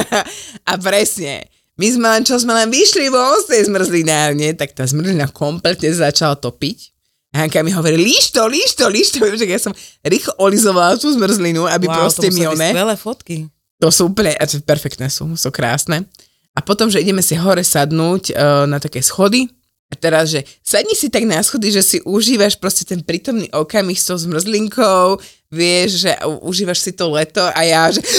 a 0.71 0.73
presne, 0.79 1.47
my 1.75 1.87
sme 1.91 2.07
len, 2.07 2.23
čo 2.23 2.39
sme 2.39 2.55
len 2.55 2.71
vyšli 2.71 3.11
von 3.11 3.35
z 3.43 3.51
tej 3.51 3.63
zmrzlinárne, 3.71 4.55
tak 4.55 4.75
tá 4.75 4.87
zmrzlina 4.87 5.31
kompletne 5.35 5.91
začala 5.91 6.39
topiť. 6.39 6.94
Hanka 7.35 7.67
mi 7.67 7.75
hovorí, 7.75 7.99
líš 7.99 8.31
to, 8.31 8.47
líš 8.47 8.79
to, 8.79 8.87
líš 8.87 9.19
to. 9.19 9.19
Že 9.19 9.51
ja 9.51 9.59
som 9.59 9.75
rýchlo 10.07 10.39
olizovala 10.39 10.95
tú 10.95 11.11
zmrzlinu, 11.11 11.67
aby 11.67 11.91
wow, 11.91 12.07
proste 12.07 12.31
to 12.31 12.35
mi 12.39 12.47
one... 12.47 12.71
skvelé 12.71 12.95
fotky. 12.95 13.37
To 13.83 13.91
sú 13.91 14.15
úplne, 14.15 14.39
a 14.39 14.47
to 14.47 14.63
perfektné 14.63 15.11
sú, 15.11 15.35
sú 15.35 15.51
krásne. 15.51 16.07
A 16.55 16.63
potom, 16.63 16.87
že 16.87 17.03
ideme 17.03 17.19
si 17.27 17.35
hore 17.35 17.67
sadnúť 17.67 18.31
uh, 18.31 18.71
na 18.71 18.79
také 18.79 19.03
schody. 19.03 19.51
A 19.91 19.99
teraz, 19.99 20.31
že 20.31 20.47
sadni 20.63 20.95
si 20.95 21.11
tak 21.11 21.27
na 21.27 21.43
schody, 21.43 21.75
že 21.75 21.83
si 21.83 21.99
užívaš 22.07 22.55
proste 22.55 22.87
ten 22.87 23.03
prítomný 23.03 23.51
okamih 23.51 23.99
s 23.99 24.07
tou 24.07 24.17
zmrzlinkou, 24.17 25.19
vieš, 25.55 26.03
že 26.03 26.11
užívaš 26.43 26.83
si 26.83 26.91
to 26.91 27.15
leto 27.15 27.41
a 27.41 27.61
ja, 27.63 27.95
že 27.95 28.03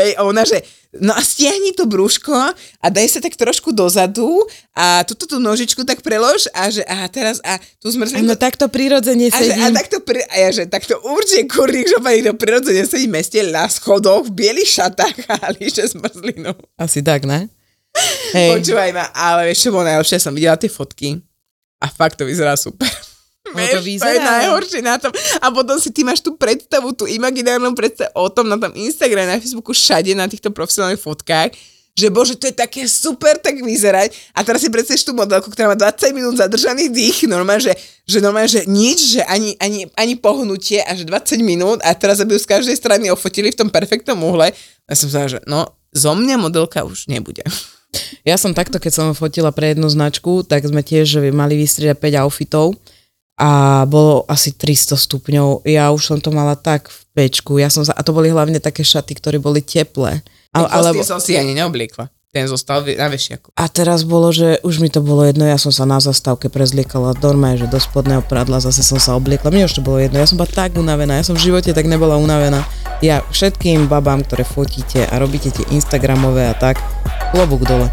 hej, 0.00 0.16
ona, 0.24 0.48
že 0.48 0.64
no 0.96 1.12
a 1.12 1.20
stiahni 1.20 1.76
to 1.76 1.84
brúško 1.84 2.32
a 2.56 2.86
daj 2.88 3.12
sa 3.12 3.20
tak 3.20 3.36
trošku 3.36 3.76
dozadu 3.76 4.40
a 4.72 5.04
túto 5.04 5.28
tú 5.28 5.36
nožičku 5.36 5.84
tak 5.84 6.00
prelož 6.00 6.48
a 6.56 6.72
že 6.72 6.80
a 6.88 7.04
teraz 7.12 7.36
a 7.44 7.60
tú 7.76 7.92
zmrzlinku 7.92 8.24
No 8.24 8.40
takto 8.40 8.72
prirodzene 8.72 9.28
a, 9.28 9.36
že, 9.36 9.52
a 9.52 9.68
sedím. 9.68 9.76
takto, 9.76 9.96
pri, 10.00 10.24
a 10.24 10.36
ja, 10.40 10.50
že 10.56 10.64
takto 10.64 10.96
určite 11.04 11.52
kurník, 11.52 11.84
že 11.84 12.00
pani 12.00 12.24
to 12.24 12.32
prirodzene 12.32 12.88
sedí 12.88 13.06
v 13.06 13.20
meste 13.20 13.44
na 13.52 13.68
schodoch 13.68 14.24
v 14.32 14.32
bielých 14.32 14.72
šatách 14.72 15.16
a 15.28 15.52
líše 15.52 15.84
zmrzlinu. 15.92 16.56
Asi 16.80 17.04
tak, 17.04 17.28
ne? 17.28 17.52
Hej. 18.36 18.60
Počúvaj 18.60 18.90
ma, 18.96 19.12
ale 19.12 19.52
vieš 19.52 19.68
čo 19.68 19.76
bolo 19.76 19.88
najlepšie, 19.88 20.20
som 20.20 20.32
videla 20.32 20.56
tie 20.56 20.72
fotky 20.72 21.20
a 21.80 21.86
fakt 21.92 22.16
to 22.16 22.24
vyzerá 22.24 22.56
super. 22.56 22.88
No 23.54 23.62
to 23.62 23.80
Vieš, 23.80 23.86
vyzerá. 23.86 24.12
je 24.12 24.20
najhoršie 24.20 24.80
na 24.82 24.96
tom. 24.98 25.12
A 25.38 25.46
potom 25.54 25.76
si 25.78 25.94
ty 25.94 26.02
máš 26.02 26.24
tú 26.24 26.34
predstavu, 26.34 26.90
tú 26.96 27.06
imaginárnu 27.06 27.74
predstavu 27.76 28.10
o 28.16 28.26
tom 28.26 28.50
na 28.50 28.58
tom 28.58 28.74
Instagrame, 28.74 29.30
na 29.30 29.42
Facebooku, 29.42 29.70
všade 29.70 30.14
na 30.18 30.26
týchto 30.26 30.50
profesionálnych 30.50 30.98
fotkách, 30.98 31.54
že 31.96 32.12
bože, 32.12 32.36
to 32.36 32.52
je 32.52 32.54
také 32.54 32.84
super 32.84 33.40
tak 33.40 33.56
vyzerať. 33.56 34.12
A 34.36 34.44
teraz 34.44 34.60
si 34.60 34.68
predstavíš 34.68 35.08
tú 35.08 35.16
modelku, 35.16 35.48
ktorá 35.48 35.72
má 35.72 35.76
20 35.80 36.12
minút 36.12 36.36
zadržaný 36.36 36.92
dých, 36.92 37.24
normálne, 37.24 37.64
že, 37.64 37.72
že 38.04 38.20
normálne, 38.20 38.52
že 38.52 38.68
nič, 38.68 39.16
že 39.16 39.22
ani, 39.24 39.56
ani, 39.56 39.88
ani 39.96 40.14
pohnutie, 40.20 40.84
až 40.84 41.08
20 41.08 41.40
minút 41.40 41.80
a 41.80 41.96
teraz 41.96 42.20
aby 42.20 42.36
ju 42.36 42.40
z 42.44 42.52
každej 42.52 42.76
strany 42.76 43.08
ofotili 43.08 43.48
v 43.48 43.64
tom 43.64 43.72
perfektnom 43.72 44.20
uhle. 44.20 44.52
Ja 44.84 44.94
som 44.94 45.08
sa, 45.08 45.24
že 45.24 45.40
no, 45.48 45.72
zo 45.96 46.12
mňa 46.12 46.36
modelka 46.36 46.84
už 46.84 47.08
nebude. 47.08 47.40
Ja 48.28 48.36
som 48.36 48.52
takto, 48.52 48.76
keď 48.76 48.92
som 48.92 49.06
fotila 49.16 49.48
pre 49.48 49.72
jednu 49.72 49.88
značku, 49.88 50.44
tak 50.44 50.68
sme 50.68 50.84
tiež 50.84 51.32
mali 51.32 51.56
vystriedať 51.56 51.96
5 51.96 52.22
outfitov 52.28 52.76
a 53.36 53.84
bolo 53.84 54.24
asi 54.26 54.56
300 54.56 54.96
stupňov. 54.96 55.68
Ja 55.68 55.92
už 55.92 56.02
som 56.02 56.18
to 56.18 56.32
mala 56.32 56.56
tak 56.56 56.88
v 56.88 57.00
pečku. 57.12 57.60
Ja 57.60 57.68
som 57.68 57.84
sa, 57.84 57.92
a 57.92 58.00
to 58.00 58.16
boli 58.16 58.32
hlavne 58.32 58.56
také 58.58 58.80
šaty, 58.80 59.12
ktoré 59.20 59.36
boli 59.36 59.60
teplé. 59.60 60.24
Ale, 60.56 60.66
alebo... 60.72 61.04
som 61.04 61.20
si 61.20 61.36
ani 61.36 61.52
neobliekla. 61.52 62.08
Ten 62.32 62.44
zostal 62.52 62.84
na 62.84 63.08
vešiaku. 63.08 63.48
a 63.56 63.64
teraz 63.64 64.04
bolo, 64.04 64.28
že 64.28 64.60
už 64.60 64.84
mi 64.84 64.92
to 64.92 65.00
bolo 65.00 65.24
jedno, 65.24 65.48
ja 65.48 65.56
som 65.56 65.72
sa 65.72 65.88
na 65.88 65.96
zastávke 65.96 66.52
prezliekala 66.52 67.16
normálne, 67.16 67.64
že 67.64 67.64
do 67.64 67.80
spodného 67.80 68.20
pradla 68.20 68.60
zase 68.60 68.84
som 68.84 69.00
sa 69.00 69.16
obliekla. 69.16 69.48
Mne 69.48 69.64
už 69.64 69.80
to 69.80 69.86
bolo 69.86 69.96
jedno, 69.96 70.20
ja 70.20 70.28
som 70.28 70.36
bola 70.36 70.52
tak 70.52 70.76
unavená, 70.76 71.16
ja 71.16 71.24
som 71.24 71.32
v 71.32 71.48
živote 71.48 71.72
tak 71.72 71.88
nebola 71.88 72.20
unavená. 72.20 72.60
Ja 73.00 73.24
všetkým 73.32 73.88
babám, 73.88 74.20
ktoré 74.20 74.44
fotíte 74.44 75.08
a 75.08 75.16
robíte 75.16 75.48
tie 75.48 75.64
Instagramové 75.72 76.52
a 76.52 76.52
tak, 76.52 76.76
klobúk 77.32 77.64
dole. 77.64 77.88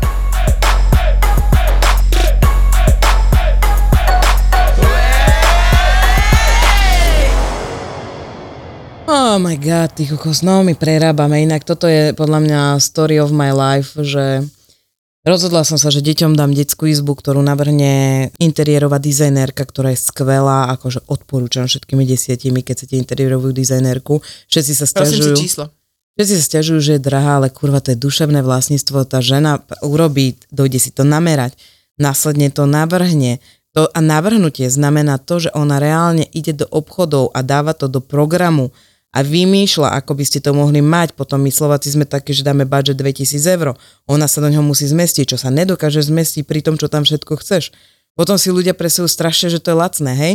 Oh 9.03 9.35
my 9.35 9.59
god, 9.59 9.91
ty 9.99 10.07
kokos, 10.07 10.47
no 10.47 10.63
my 10.63 10.79
prerábame. 10.79 11.43
Inak 11.43 11.67
toto 11.67 11.91
je 11.91 12.15
podľa 12.15 12.39
mňa 12.39 12.59
story 12.79 13.19
of 13.19 13.35
my 13.35 13.51
life, 13.51 13.99
že 13.99 14.47
rozhodla 15.27 15.67
som 15.67 15.75
sa, 15.75 15.91
že 15.91 15.99
deťom 15.99 16.39
dám 16.39 16.55
detskú 16.55 16.87
izbu, 16.87 17.19
ktorú 17.19 17.43
navrhne 17.43 18.31
interiérová 18.39 19.03
dizajnérka, 19.03 19.67
ktorá 19.67 19.91
je 19.91 19.99
skvelá, 19.99 20.71
akože 20.79 21.03
odporúčam 21.11 21.67
všetkými 21.67 22.07
desiatimi, 22.07 22.63
keď 22.63 22.79
chcete 22.79 22.95
interiérovú 22.95 23.51
dizajnérku. 23.51 24.23
Všetci 24.47 24.71
sa 24.71 24.87
stiažujú. 24.87 25.35
číslo. 25.35 25.67
Všetci 26.15 26.33
sa 26.39 26.43
stiažujú, 26.47 26.79
že 26.79 26.91
je 26.95 27.03
drahá, 27.03 27.43
ale 27.43 27.51
kurva, 27.51 27.83
to 27.83 27.91
je 27.91 27.99
duševné 27.99 28.39
vlastníctvo. 28.39 29.03
Tá 29.03 29.19
žena 29.19 29.59
urobí, 29.83 30.39
dojde 30.47 30.79
si 30.79 30.95
to 30.95 31.03
namerať, 31.03 31.59
následne 31.99 32.47
to 32.55 32.63
navrhne. 32.63 33.43
To, 33.75 33.89
a 33.91 33.99
navrhnutie 33.99 34.71
znamená 34.71 35.19
to, 35.19 35.43
že 35.43 35.49
ona 35.51 35.81
reálne 35.81 36.23
ide 36.31 36.55
do 36.55 36.69
obchodov 36.71 37.35
a 37.35 37.43
dáva 37.43 37.75
to 37.75 37.91
do 37.91 37.99
programu 37.99 38.71
a 39.13 39.19
vymýšľa, 39.21 39.93
ako 40.01 40.17
by 40.17 40.23
ste 40.25 40.41
to 40.41 40.57
mohli 40.57 40.81
mať. 40.81 41.13
Potom 41.13 41.37
my 41.37 41.53
Slováci 41.53 41.93
sme 41.93 42.09
takí, 42.09 42.33
že 42.33 42.41
dáme 42.41 42.65
budget 42.65 42.97
2000 42.97 43.37
eur. 43.45 43.77
Ona 44.09 44.25
sa 44.25 44.41
do 44.41 44.49
ňoho 44.49 44.65
musí 44.65 44.89
zmestiť, 44.89 45.29
čo 45.29 45.37
sa 45.37 45.53
nedokáže 45.53 46.01
zmestiť 46.01 46.41
pri 46.49 46.65
tom, 46.65 46.81
čo 46.81 46.89
tam 46.89 47.05
všetko 47.05 47.37
chceš. 47.37 47.69
Potom 48.17 48.41
si 48.41 48.49
ľudia 48.49 48.73
presujú 48.73 49.05
strašne, 49.05 49.53
že 49.53 49.61
to 49.61 49.73
je 49.73 49.77
lacné, 49.77 50.11
hej? 50.17 50.33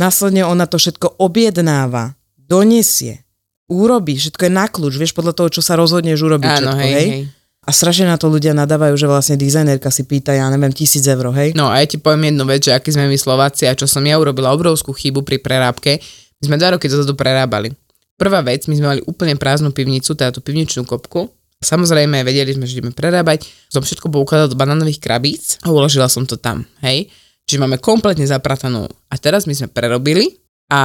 Následne 0.00 0.48
ona 0.48 0.64
to 0.64 0.80
všetko 0.80 1.20
objednáva, 1.20 2.16
donesie, 2.34 3.22
urobí, 3.68 4.18
všetko 4.18 4.42
je 4.48 4.52
na 4.52 4.66
kľúč, 4.66 4.98
vieš, 4.98 5.12
podľa 5.14 5.32
toho, 5.36 5.48
čo 5.48 5.62
sa 5.62 5.78
rozhodneš 5.78 6.20
urobiť 6.20 6.50
Áno, 6.50 6.74
všetko, 6.74 6.80
hej, 6.80 6.92
hej? 6.92 7.08
hej. 7.08 7.22
A 7.64 7.70
strašne 7.72 8.04
na 8.04 8.20
to 8.20 8.28
ľudia 8.28 8.52
nadávajú, 8.52 8.92
že 8.92 9.08
vlastne 9.08 9.40
dizajnerka 9.40 9.88
si 9.88 10.04
pýta, 10.04 10.36
ja 10.36 10.44
neviem, 10.52 10.68
tisíc 10.68 11.00
eur, 11.08 11.32
hej? 11.32 11.56
No 11.56 11.72
a 11.72 11.80
ja 11.80 11.88
ti 11.88 11.96
poviem 11.96 12.28
jednu 12.32 12.44
vec, 12.44 12.60
že 12.68 12.76
aký 12.76 12.92
sme 12.92 13.08
my 13.08 13.16
Slováci 13.16 13.64
a 13.64 13.72
čo 13.72 13.88
som 13.88 14.04
ja 14.04 14.20
urobila 14.20 14.52
obrovskú 14.52 14.92
chybu 14.92 15.24
pri 15.24 15.40
prerábke. 15.40 15.96
My 16.44 16.52
sme 16.52 16.56
dva 16.60 16.76
roky 16.76 16.92
dozadu 16.92 17.16
prerábali. 17.16 17.72
Prvá 18.14 18.40
vec, 18.46 18.70
my 18.70 18.74
sme 18.78 18.86
mali 18.86 19.00
úplne 19.10 19.34
prázdnu 19.34 19.74
pivnicu, 19.74 20.14
teda 20.14 20.30
tú 20.30 20.38
pivničnú 20.38 20.86
kopku. 20.86 21.34
Samozrejme, 21.64 22.22
vedeli 22.22 22.54
sme, 22.54 22.68
že 22.68 22.78
ideme 22.78 22.92
prerábať. 22.94 23.48
Som 23.72 23.82
všetko 23.82 24.12
poukladala 24.12 24.52
do 24.52 24.58
banánových 24.58 25.00
krabíc 25.02 25.58
a 25.64 25.72
uložila 25.72 26.06
som 26.06 26.28
to 26.28 26.38
tam, 26.38 26.62
hej. 26.84 27.10
Čiže 27.44 27.60
máme 27.60 27.82
kompletne 27.82 28.24
zapratanú. 28.24 28.86
A 29.10 29.14
teraz 29.18 29.44
my 29.44 29.52
sme 29.56 29.68
prerobili 29.72 30.40
a 30.70 30.82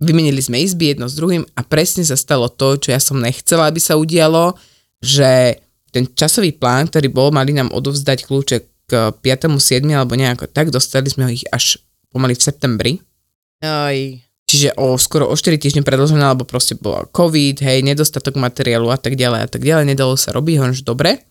vymenili 0.00 0.40
sme 0.40 0.60
izby 0.60 0.92
jedno 0.94 1.08
s 1.08 1.16
druhým 1.16 1.44
a 1.56 1.60
presne 1.64 2.04
sa 2.04 2.16
stalo 2.16 2.48
to, 2.52 2.76
čo 2.76 2.92
ja 2.92 3.00
som 3.00 3.20
nechcela, 3.20 3.68
aby 3.68 3.80
sa 3.80 3.96
udialo, 3.96 4.56
že 5.00 5.60
ten 5.92 6.04
časový 6.12 6.52
plán, 6.52 6.92
ktorý 6.92 7.08
bol, 7.08 7.28
mali 7.32 7.56
nám 7.56 7.72
odovzdať 7.72 8.28
kľúče 8.28 8.56
k 8.86 8.92
5. 9.16 9.56
7. 9.56 9.82
alebo 9.96 10.14
nejako 10.14 10.46
tak, 10.52 10.68
dostali 10.68 11.08
sme 11.08 11.32
ich 11.32 11.48
až 11.48 11.80
pomaly 12.12 12.36
v 12.36 12.44
septembri. 12.44 12.92
Aj. 13.64 13.96
Čiže 14.46 14.78
o 14.78 14.94
skoro 14.94 15.26
o 15.26 15.34
4 15.34 15.58
týždne 15.58 15.82
predlžené, 15.82 16.22
alebo 16.22 16.46
proste 16.46 16.78
bola 16.78 17.02
COVID, 17.10 17.66
hej, 17.66 17.82
nedostatok 17.82 18.38
materiálu 18.38 18.94
a 18.94 18.98
tak 18.98 19.18
ďalej 19.18 19.40
a 19.42 19.48
tak 19.50 19.66
ďalej, 19.66 19.84
nedalo 19.90 20.14
sa 20.14 20.30
robiť, 20.30 20.70
že 20.70 20.86
dobre. 20.86 21.26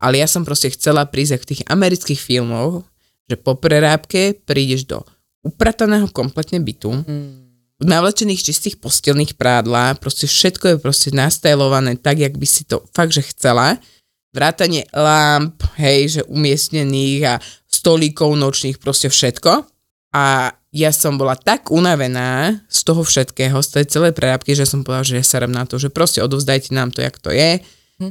Ale 0.00 0.20
ja 0.20 0.24
som 0.24 0.48
proste 0.48 0.72
chcela 0.72 1.04
prísť 1.04 1.44
v 1.44 1.48
tých 1.52 1.62
amerických 1.68 2.20
filmoch, 2.20 2.88
že 3.28 3.36
po 3.36 3.56
prerábke 3.56 4.36
prídeš 4.48 4.88
do 4.88 5.04
uprataného 5.44 6.08
kompletne 6.08 6.60
bytu, 6.60 7.04
navlečených 7.84 8.44
čistých 8.48 8.80
postelných 8.80 9.36
prádla, 9.36 10.00
proste 10.00 10.24
všetko 10.24 10.64
je 10.76 10.76
proste 10.80 11.08
nastajlované 11.12 12.00
tak, 12.00 12.16
jak 12.16 12.32
by 12.36 12.48
si 12.48 12.64
to 12.64 12.80
fakt, 12.96 13.12
že 13.12 13.28
chcela. 13.28 13.76
Vrátanie 14.34 14.88
lamp, 14.90 15.60
hej, 15.76 16.20
že 16.20 16.20
umiestnených 16.26 17.20
a 17.28 17.34
stolíkov 17.68 18.34
nočných, 18.34 18.80
proste 18.80 19.12
všetko. 19.12 19.73
A 20.14 20.54
ja 20.70 20.90
som 20.94 21.18
bola 21.18 21.34
tak 21.34 21.74
unavená 21.74 22.62
z 22.70 22.80
toho 22.86 23.02
všetkého, 23.02 23.58
z 23.62 23.68
tej 23.78 23.86
celej 23.90 24.12
prerábky, 24.14 24.54
že 24.54 24.66
som 24.66 24.86
povedala, 24.86 25.06
že 25.06 25.18
ja 25.18 25.24
serem 25.26 25.50
na 25.50 25.66
to, 25.66 25.78
že 25.78 25.90
proste 25.90 26.22
odovzdajte 26.22 26.70
nám 26.70 26.94
to, 26.94 27.02
jak 27.02 27.18
to 27.18 27.34
je. 27.34 27.58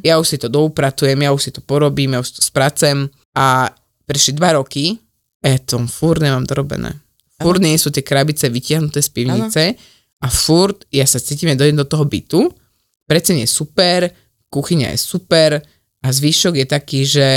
Ja 0.03 0.19
už 0.19 0.35
si 0.35 0.37
to 0.39 0.47
doupratujem, 0.47 1.19
ja 1.19 1.35
už 1.35 1.41
si 1.43 1.51
to 1.51 1.59
porobím, 1.59 2.15
ja 2.15 2.23
už 2.23 2.27
si 2.31 2.35
to 2.39 2.43
spracem. 2.43 3.11
A 3.35 3.71
prešli 4.07 4.35
dva 4.35 4.55
roky 4.55 4.99
a 5.43 5.55
ja 5.55 5.59
to 5.59 5.79
furt 5.91 6.23
nemám 6.23 6.47
dorobené. 6.47 7.03
Furt 7.39 7.59
nie 7.59 7.75
sú 7.75 7.91
tie 7.91 8.03
krabice 8.03 8.47
vytiahnuté 8.47 9.03
z 9.03 9.09
pivnice 9.11 9.63
a 10.23 10.27
furt 10.31 10.87
ja 10.87 11.03
sa 11.03 11.19
cítim, 11.19 11.51
ja 11.51 11.59
dojdem 11.59 11.83
do 11.83 11.87
toho 11.87 12.07
bytu, 12.07 12.47
predsen 13.03 13.43
je 13.43 13.47
super, 13.49 14.07
kuchyňa 14.47 14.95
je 14.95 14.99
super 15.03 15.59
a 15.99 16.07
zvyšok 16.07 16.63
je 16.63 16.65
taký, 16.67 16.99
že 17.03 17.29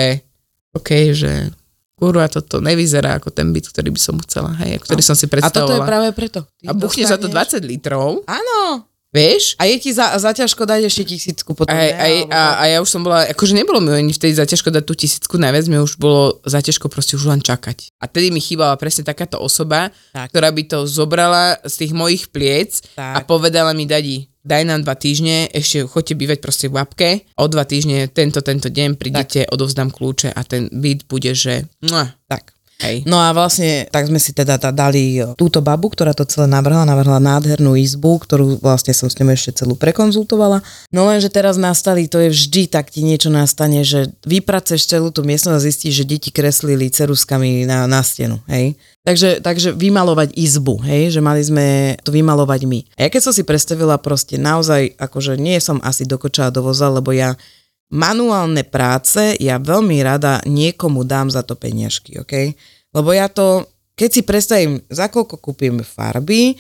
OK, 0.71 0.91
že 1.11 1.51
kurva, 1.97 2.29
toto 2.29 2.61
nevyzerá 2.61 3.17
ako 3.17 3.29
ten 3.31 3.49
byt, 3.51 3.67
ktorý 3.67 3.89
by 3.89 3.99
som 3.99 4.21
chcela, 4.21 4.53
hej, 4.61 4.77
ktorý 4.79 5.01
som 5.01 5.13
si 5.13 5.25
A 5.25 5.27
toto 5.27 5.33
je 5.33 5.33
predstavovala. 5.35 5.85
práve 5.85 6.09
preto. 6.13 6.45
Ty 6.55 6.65
A 6.67 6.73
buchne 6.73 7.05
za 7.05 7.17
to 7.17 7.27
dostaneš- 7.27 7.65
20 7.65 7.65
litrov, 7.67 8.21
Áno. 8.23 8.85
vieš? 9.09 9.57
A 9.57 9.65
je 9.65 9.77
ti 9.79 9.91
za, 9.91 10.13
za 10.13 10.29
ťažko 10.31 10.63
dať 10.63 10.81
ešte 10.85 11.03
tisícku 11.07 11.57
potom. 11.57 11.73
Aj, 11.73 11.81
ne? 11.83 11.97
aj, 11.97 12.13
Alebo 12.21 12.31
a, 12.31 12.43
a 12.55 12.65
ja 12.67 12.79
už 12.79 12.89
som 12.91 13.01
bola, 13.01 13.25
akože 13.27 13.55
nebolo 13.55 13.81
mi 13.81 13.89
ani 13.91 14.13
vtedy 14.13 14.37
zaťažko 14.37 14.69
dať 14.71 14.85
tú 14.85 14.93
tisícku, 14.95 15.35
najviac 15.35 15.65
mi 15.67 15.79
už 15.79 15.97
bolo 15.97 16.37
zaťažko 16.45 16.87
proste 16.87 17.17
už 17.17 17.25
len 17.27 17.41
čakať. 17.41 17.97
A 17.97 18.05
tedy 18.05 18.29
mi 18.29 18.39
chýbala 18.39 18.77
presne 18.77 19.01
takáto 19.03 19.41
osoba, 19.41 19.89
Tak. 20.13 20.29
ktorá 20.31 20.53
by 20.53 20.63
to 20.67 20.79
zobrala 20.85 21.57
z 21.65 21.75
tých 21.81 21.93
mojich 21.93 22.29
pliec 22.29 22.85
a 22.95 23.19
Tak. 23.19 23.25
povedala 23.25 23.73
mi, 23.73 23.89
dadi, 23.89 24.29
daj 24.47 24.63
nám 24.63 24.87
dva 24.87 24.95
týždne, 24.95 25.51
ešte 25.51 25.85
choďte 25.85 26.15
bývať 26.15 26.39
proste 26.39 26.67
v 26.71 26.79
babke, 26.79 27.11
o 27.35 27.45
dva 27.51 27.67
týždne, 27.67 28.07
tento, 28.07 28.41
tento 28.41 28.71
deň 28.71 28.95
prídete, 28.95 29.45
odovzdám 29.51 29.91
kľúče 29.91 30.31
a 30.31 30.41
ten 30.47 30.71
byt 30.71 31.11
bude, 31.11 31.35
že... 31.35 31.67
Mua. 31.83 32.15
tak. 32.31 32.57
Hej. 32.77 33.09
No 33.09 33.17
a 33.17 33.33
vlastne 33.33 33.89
tak 33.89 34.05
sme 34.05 34.21
si 34.21 34.37
teda 34.37 34.61
dali 34.69 35.25
túto 35.41 35.65
babu, 35.65 35.89
ktorá 35.89 36.13
to 36.13 36.29
celé 36.29 36.45
navrhla, 36.45 36.85
navrhla 36.85 37.17
nádhernú 37.25 37.73
izbu, 37.73 38.21
ktorú 38.21 38.61
vlastne 38.61 38.93
som 38.93 39.09
s 39.09 39.17
ňou 39.17 39.33
ešte 39.33 39.65
celú 39.65 39.81
prekonzultovala. 39.81 40.61
No 40.93 41.09
lenže 41.09 41.33
teraz 41.33 41.57
nastali, 41.57 42.05
to 42.05 42.21
je 42.21 42.29
vždy 42.29 42.69
tak 42.69 42.93
ti 42.93 43.01
niečo 43.01 43.33
nastane, 43.33 43.81
že 43.81 44.13
vypraceš 44.29 44.93
celú 44.93 45.09
tú 45.09 45.25
miestnosť 45.25 45.57
a 45.57 45.65
zistíš, 45.65 46.05
že 46.05 46.09
deti 46.21 46.29
kreslili 46.29 46.93
ceruskami 46.93 47.65
na, 47.65 47.89
na 47.89 48.05
stenu, 48.05 48.45
hej. 48.53 48.77
Takže, 49.07 49.39
takže 49.39 49.71
vymalovať 49.71 50.35
izbu, 50.35 50.83
hej, 50.83 51.15
že 51.15 51.23
mali 51.23 51.39
sme 51.39 51.95
to 52.03 52.11
vymalovať 52.11 52.67
my. 52.67 52.83
A 52.99 53.07
ja 53.07 53.09
keď 53.09 53.31
som 53.31 53.35
si 53.35 53.47
predstavila 53.47 54.03
proste 54.03 54.35
naozaj, 54.35 54.99
akože 54.99 55.39
nie 55.39 55.63
som 55.63 55.79
asi 55.87 56.03
dokočá 56.03 56.51
do 56.51 56.67
voza, 56.67 56.91
lebo 56.91 57.15
ja 57.15 57.39
manuálne 57.87 58.67
práce 58.67 59.39
ja 59.39 59.63
veľmi 59.63 60.03
rada 60.03 60.43
niekomu 60.43 61.07
dám 61.07 61.31
za 61.31 61.47
to 61.47 61.55
peniažky, 61.55 62.19
ok? 62.19 62.51
Lebo 62.91 63.15
ja 63.15 63.31
to, 63.31 63.71
keď 63.95 64.11
si 64.11 64.23
predstavím, 64.27 64.83
za 64.91 65.07
koľko 65.07 65.39
kúpim 65.39 65.87
farby, 65.87 66.51
e, 66.51 66.55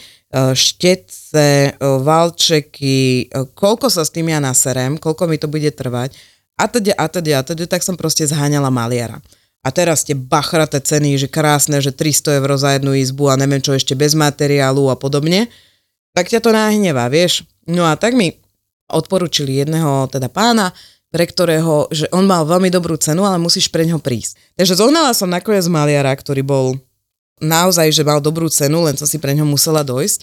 štetce, 0.54 1.48
e, 1.66 1.70
valčeky, 1.82 3.26
e, 3.26 3.50
koľko 3.58 3.90
sa 3.90 4.06
s 4.06 4.14
tým 4.14 4.30
ja 4.30 4.38
naserem, 4.38 5.02
koľko 5.02 5.26
mi 5.26 5.34
to 5.42 5.50
bude 5.50 5.74
trvať, 5.74 6.14
a 6.56 6.70
teda, 6.70 6.94
a 6.94 7.10
teda, 7.10 7.32
a 7.36 7.42
teda, 7.42 7.66
tak 7.66 7.82
som 7.82 7.98
proste 7.98 8.22
zháňala 8.22 8.70
maliara. 8.70 9.18
A 9.66 9.74
teraz 9.74 10.06
tie 10.06 10.14
bachraté 10.14 10.78
ceny, 10.78 11.18
že 11.18 11.26
krásne, 11.26 11.82
že 11.82 11.90
300 11.90 12.38
eur 12.38 12.50
za 12.54 12.78
jednu 12.78 12.94
izbu 12.94 13.34
a 13.34 13.34
neviem 13.34 13.58
čo 13.58 13.74
ešte 13.74 13.98
bez 13.98 14.14
materiálu 14.14 14.86
a 14.86 14.94
podobne, 14.94 15.50
tak 16.14 16.30
ťa 16.30 16.38
to 16.38 16.54
nahnevá, 16.54 17.10
vieš. 17.10 17.42
No 17.66 17.82
a 17.82 17.98
tak 17.98 18.14
mi 18.14 18.30
odporúčili 18.86 19.58
jedného 19.58 20.06
teda 20.06 20.30
pána, 20.30 20.70
pre 21.10 21.26
ktorého, 21.26 21.90
že 21.90 22.06
on 22.14 22.30
mal 22.30 22.46
veľmi 22.46 22.70
dobrú 22.70 22.94
cenu, 22.94 23.26
ale 23.26 23.42
musíš 23.42 23.66
pre 23.66 23.82
ňo 23.82 23.98
prísť. 23.98 24.38
Takže 24.54 24.78
zohnala 24.78 25.10
som 25.10 25.26
nakoniec 25.26 25.66
maliara, 25.66 26.14
ktorý 26.14 26.46
bol 26.46 26.78
naozaj, 27.42 27.90
že 27.90 28.06
mal 28.06 28.22
dobrú 28.22 28.46
cenu, 28.46 28.86
len 28.86 28.94
som 28.94 29.08
si 29.10 29.18
pre 29.18 29.34
ňo 29.34 29.42
musela 29.42 29.82
dojsť. 29.82 30.22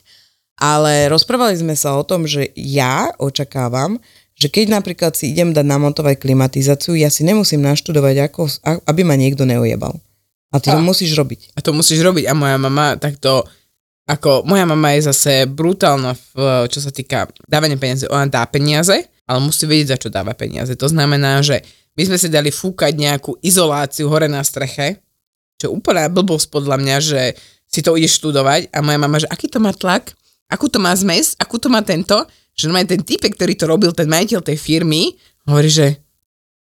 Ale 0.53 1.09
rozprávali 1.09 1.57
sme 1.57 1.73
sa 1.73 1.97
o 1.97 2.05
tom, 2.05 2.29
že 2.29 2.53
ja 2.53 3.09
očakávam, 3.17 3.97
že 4.33 4.49
keď 4.49 4.81
napríklad 4.81 5.13
si 5.13 5.31
idem 5.31 5.53
dať 5.53 5.65
namontovať 5.65 6.17
klimatizáciu, 6.17 6.97
ja 6.97 7.13
si 7.13 7.21
nemusím 7.21 7.61
naštudovať, 7.61 8.15
ako, 8.27 8.41
aby 8.89 9.01
ma 9.05 9.13
niekto 9.13 9.45
neojebal. 9.45 9.93
A 10.53 10.61
ty 10.61 10.69
a, 10.69 10.77
to 10.77 10.81
musíš 10.85 11.17
robiť. 11.17 11.57
A 11.57 11.59
to 11.61 11.73
musíš 11.73 12.01
robiť. 12.05 12.29
A 12.29 12.33
moja 12.37 12.57
mama 12.61 12.93
takto, 12.97 13.45
ako 14.05 14.45
moja 14.45 14.65
mama 14.69 14.93
je 14.93 15.09
zase 15.09 15.49
brutálna, 15.49 16.13
v, 16.13 16.65
čo 16.69 16.79
sa 16.81 16.93
týka 16.93 17.29
dávania 17.49 17.77
peniaze. 17.77 18.05
Ona 18.09 18.29
dá 18.29 18.45
peniaze, 18.45 19.09
ale 19.25 19.39
musí 19.41 19.65
vedieť, 19.65 19.97
za 19.97 19.97
čo 19.97 20.09
dáva 20.13 20.37
peniaze. 20.37 20.77
To 20.77 20.85
znamená, 20.85 21.41
že 21.41 21.65
my 21.97 22.03
sme 22.09 22.17
si 22.17 22.29
dali 22.29 22.49
fúkať 22.49 22.93
nejakú 22.93 23.37
izoláciu 23.41 24.09
hore 24.09 24.29
na 24.29 24.41
streche, 24.45 25.01
čo 25.61 25.69
je 25.69 25.73
úplná 25.73 26.09
blbosť 26.09 26.49
podľa 26.49 26.77
mňa, 26.81 26.97
že 27.01 27.21
si 27.69 27.81
to 27.81 27.97
ideš 27.97 28.21
študovať 28.21 28.69
a 28.69 28.85
moja 28.85 28.99
mama, 29.01 29.17
že 29.17 29.29
aký 29.29 29.49
to 29.49 29.57
má 29.57 29.73
tlak, 29.73 30.13
akú 30.49 30.69
to 30.69 30.77
má 30.77 30.93
zmes, 30.93 31.33
akú 31.41 31.57
to 31.57 31.69
má 31.69 31.81
tento, 31.81 32.13
že 32.53 32.69
normálne 32.69 32.93
ten 32.93 33.03
typek, 33.03 33.33
ktorý 33.33 33.53
to 33.57 33.65
robil, 33.65 33.91
ten 33.93 34.09
majiteľ 34.09 34.45
tej 34.45 34.57
firmy, 34.57 35.17
hovorí, 35.49 35.69
že 35.69 35.87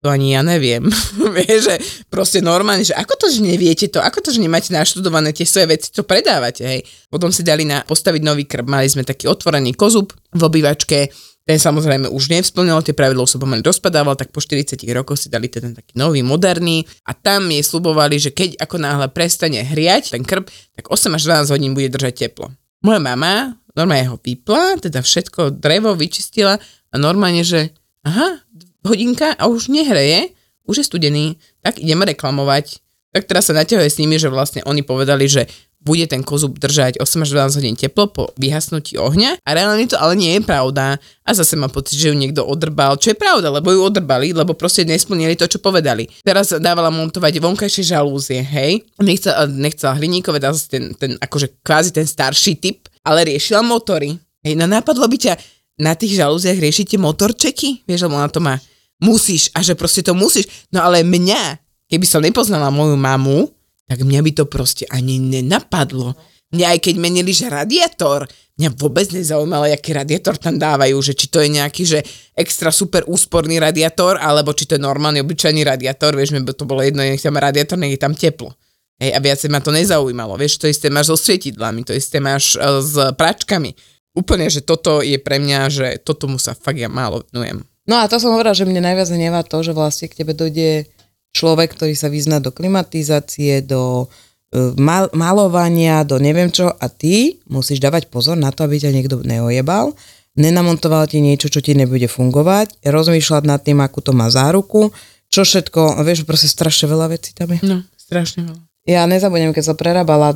to 0.04 0.12
ani 0.12 0.38
ja 0.38 0.42
neviem. 0.44 0.86
Že 1.66 2.06
proste 2.12 2.38
normálne, 2.44 2.84
že 2.86 2.94
ako 2.94 3.16
to, 3.16 3.26
že 3.32 3.40
neviete 3.42 3.90
to, 3.90 3.98
ako 3.98 4.22
to, 4.22 4.28
že 4.30 4.38
nemáte 4.38 4.70
naštudované 4.70 5.34
tie 5.34 5.48
svoje 5.48 5.72
veci, 5.72 5.90
to 5.90 6.06
predávate, 6.06 6.62
hej. 6.62 6.80
Potom 7.10 7.32
si 7.32 7.42
dali 7.42 7.66
na 7.66 7.82
postaviť 7.82 8.22
nový 8.22 8.44
krb, 8.46 8.68
mali 8.68 8.86
sme 8.86 9.02
taký 9.02 9.26
otvorený 9.26 9.74
kozub 9.74 10.14
v 10.30 10.42
obývačke, 10.46 11.10
ten 11.46 11.62
samozrejme 11.62 12.10
už 12.10 12.34
nevsplnil, 12.34 12.82
tie 12.82 12.90
pravidlo 12.90 13.22
sa 13.22 13.38
pomaly 13.38 13.62
rozpadával, 13.62 14.18
tak 14.18 14.34
po 14.34 14.42
40 14.42 14.82
rokoch 14.90 15.14
si 15.14 15.30
dali 15.30 15.46
ten 15.46 15.74
taký 15.74 15.94
nový, 15.94 16.26
moderný 16.26 16.82
a 17.06 17.14
tam 17.14 17.46
jej 17.54 17.62
slubovali, 17.62 18.18
že 18.18 18.34
keď 18.34 18.58
ako 18.62 18.82
náhle 18.82 19.06
prestane 19.14 19.62
hriať 19.62 20.18
ten 20.18 20.26
krb, 20.26 20.50
tak 20.74 20.90
8 20.90 21.14
až 21.14 21.46
12 21.46 21.54
hodín 21.54 21.72
bude 21.78 21.86
držať 21.86 22.26
teplo. 22.26 22.50
Moja 22.82 22.98
mama 22.98 23.54
normálne 23.76 24.08
ho 24.08 24.16
vypla, 24.16 24.80
teda 24.80 25.04
všetko 25.04 25.60
drevo 25.60 25.92
vyčistila 25.92 26.56
a 26.90 26.94
normálne, 26.96 27.44
že 27.44 27.70
aha, 28.02 28.40
hodinka 28.82 29.36
a 29.36 29.46
už 29.46 29.68
nehreje, 29.68 30.32
už 30.66 30.82
je 30.82 30.88
studený, 30.88 31.26
tak 31.60 31.78
ideme 31.78 32.08
reklamovať. 32.08 32.80
Tak 33.14 33.28
teraz 33.28 33.48
sa 33.48 33.56
naťahuje 33.56 33.88
s 33.88 34.00
nimi, 34.02 34.16
že 34.20 34.32
vlastne 34.32 34.60
oni 34.66 34.84
povedali, 34.84 35.24
že 35.28 35.48
bude 35.86 36.02
ten 36.10 36.26
kozub 36.26 36.58
držať 36.58 36.98
8 36.98 37.22
až 37.22 37.30
12 37.30 37.58
hodín 37.62 37.76
teplo 37.78 38.10
po 38.10 38.34
vyhasnutí 38.34 38.98
ohňa 38.98 39.38
a 39.46 39.48
reálne 39.54 39.86
to 39.86 39.94
ale 39.94 40.18
nie 40.18 40.34
je 40.34 40.42
pravda 40.42 40.98
a 40.98 41.30
zase 41.30 41.54
má 41.54 41.70
pocit, 41.70 41.94
že 41.94 42.10
ju 42.10 42.18
niekto 42.18 42.42
odrbal, 42.42 42.98
čo 42.98 43.14
je 43.14 43.16
pravda, 43.18 43.54
lebo 43.54 43.70
ju 43.70 43.86
odrbali, 43.86 44.34
lebo 44.34 44.58
proste 44.58 44.82
nesplnili 44.82 45.38
to, 45.38 45.46
čo 45.46 45.62
povedali. 45.62 46.10
Teraz 46.26 46.50
dávala 46.58 46.90
montovať 46.90 47.38
vonkajšie 47.38 47.94
žalúzie, 47.94 48.42
hej, 48.42 48.82
nechcela, 48.98 49.46
nechcela 49.46 49.94
hliníkové, 49.94 50.42
dal 50.42 50.58
ten, 50.66 50.90
ten 50.98 51.14
akože 51.22 51.62
kvázi 51.62 51.94
ten 51.94 52.08
starší 52.08 52.58
typ, 52.58 52.85
ale 53.06 53.30
riešila 53.30 53.62
motory. 53.62 54.18
Hej, 54.42 54.58
no 54.58 54.66
napadlo 54.66 55.06
by 55.06 55.14
ťa 55.14 55.34
na 55.78 55.94
tých 55.94 56.18
žalúziach 56.18 56.58
riešiť 56.58 56.98
motorčeky, 56.98 57.86
vieš, 57.86 58.10
lebo 58.10 58.18
ona 58.18 58.26
to 58.26 58.42
má. 58.42 58.58
Musíš, 58.98 59.52
a 59.54 59.62
že 59.62 59.78
proste 59.78 60.02
to 60.02 60.16
musíš. 60.16 60.50
No 60.72 60.82
ale 60.82 61.06
mňa, 61.06 61.60
keby 61.86 62.06
som 62.08 62.24
nepoznala 62.24 62.72
moju 62.72 62.98
mamu, 62.98 63.46
tak 63.86 64.02
mňa 64.02 64.20
by 64.24 64.30
to 64.34 64.44
proste 64.50 64.84
ani 64.90 65.20
nenapadlo. 65.22 66.16
Mňa 66.50 66.66
aj 66.74 66.78
keď 66.80 66.94
menili, 66.96 67.30
že 67.36 67.52
radiátor, 67.52 68.24
mňa 68.56 68.72
vôbec 68.78 69.10
nezaujímalo, 69.12 69.68
aký 69.68 69.92
radiátor 69.92 70.40
tam 70.40 70.56
dávajú, 70.56 70.96
že 71.04 71.12
či 71.12 71.26
to 71.28 71.44
je 71.44 71.48
nejaký, 71.52 71.82
že 71.84 72.00
extra 72.32 72.72
super 72.72 73.04
úsporný 73.04 73.60
radiátor, 73.60 74.16
alebo 74.16 74.56
či 74.56 74.64
to 74.64 74.78
je 74.78 74.82
normálny, 74.82 75.20
obyčajný 75.20 75.60
radiátor, 75.66 76.16
vieš, 76.16 76.32
mi 76.32 76.40
to 76.40 76.64
bolo 76.64 76.80
jedno, 76.80 77.04
nech 77.04 77.20
tam 77.20 77.36
radiátor, 77.36 77.76
nech 77.76 77.94
je 77.94 78.00
tam 78.00 78.16
teplo. 78.16 78.56
Hej, 78.96 79.12
a 79.12 79.18
viacej 79.20 79.52
ma 79.52 79.60
to 79.60 79.76
nezaujímalo, 79.76 80.40
vieš, 80.40 80.56
to 80.56 80.72
isté 80.72 80.88
máš 80.88 81.12
so 81.12 81.16
svietidlami, 81.20 81.84
to 81.84 81.92
isté 81.92 82.16
máš 82.16 82.56
uh, 82.56 82.80
s 82.80 82.96
pračkami. 83.12 83.76
Úplne, 84.16 84.48
že 84.48 84.64
toto 84.64 85.04
je 85.04 85.20
pre 85.20 85.36
mňa, 85.36 85.60
že 85.68 85.86
toto 86.00 86.24
mu 86.24 86.40
sa 86.40 86.56
fakt 86.56 86.80
ja 86.80 86.88
málo 86.88 87.20
venujem. 87.28 87.60
No 87.84 88.00
a 88.00 88.08
to 88.08 88.16
som 88.16 88.32
hovorila, 88.32 88.56
že 88.56 88.64
mne 88.64 88.80
najviac 88.80 89.12
nevá 89.12 89.44
to, 89.44 89.60
že 89.60 89.76
vlastne 89.76 90.08
k 90.08 90.24
tebe 90.24 90.32
dojde 90.32 90.88
človek, 91.36 91.76
ktorý 91.76 91.92
sa 91.92 92.08
vyzná 92.08 92.40
do 92.40 92.48
klimatizácie, 92.48 93.60
do 93.60 94.08
e, 94.50 94.72
mal- 94.80 95.12
malovania, 95.12 96.00
do 96.02 96.16
neviem 96.16 96.48
čo 96.48 96.72
a 96.72 96.86
ty 96.88 97.36
musíš 97.46 97.84
dávať 97.84 98.08
pozor 98.08 98.40
na 98.40 98.48
to, 98.48 98.64
aby 98.64 98.80
ťa 98.80 98.96
niekto 98.96 99.20
neojebal, 99.20 99.92
nenamontoval 100.40 101.04
ti 101.06 101.20
niečo, 101.20 101.52
čo 101.52 101.60
ti 101.60 101.76
nebude 101.76 102.08
fungovať, 102.08 102.80
rozmýšľať 102.80 103.42
nad 103.44 103.60
tým, 103.60 103.84
akú 103.84 104.00
to 104.00 104.16
má 104.16 104.32
záruku, 104.32 104.90
čo 105.28 105.44
všetko, 105.44 106.00
vieš, 106.02 106.24
proste 106.24 106.48
strašne 106.48 106.88
veľa 106.88 107.12
vecí 107.12 107.36
tam 107.36 107.52
je. 107.52 107.60
No, 107.62 107.84
strašne 108.00 108.48
veľa. 108.48 108.62
Ja 108.86 109.02
nezabudnem, 109.04 109.50
keď 109.50 109.74
som 109.74 109.76
prerábala 109.76 110.30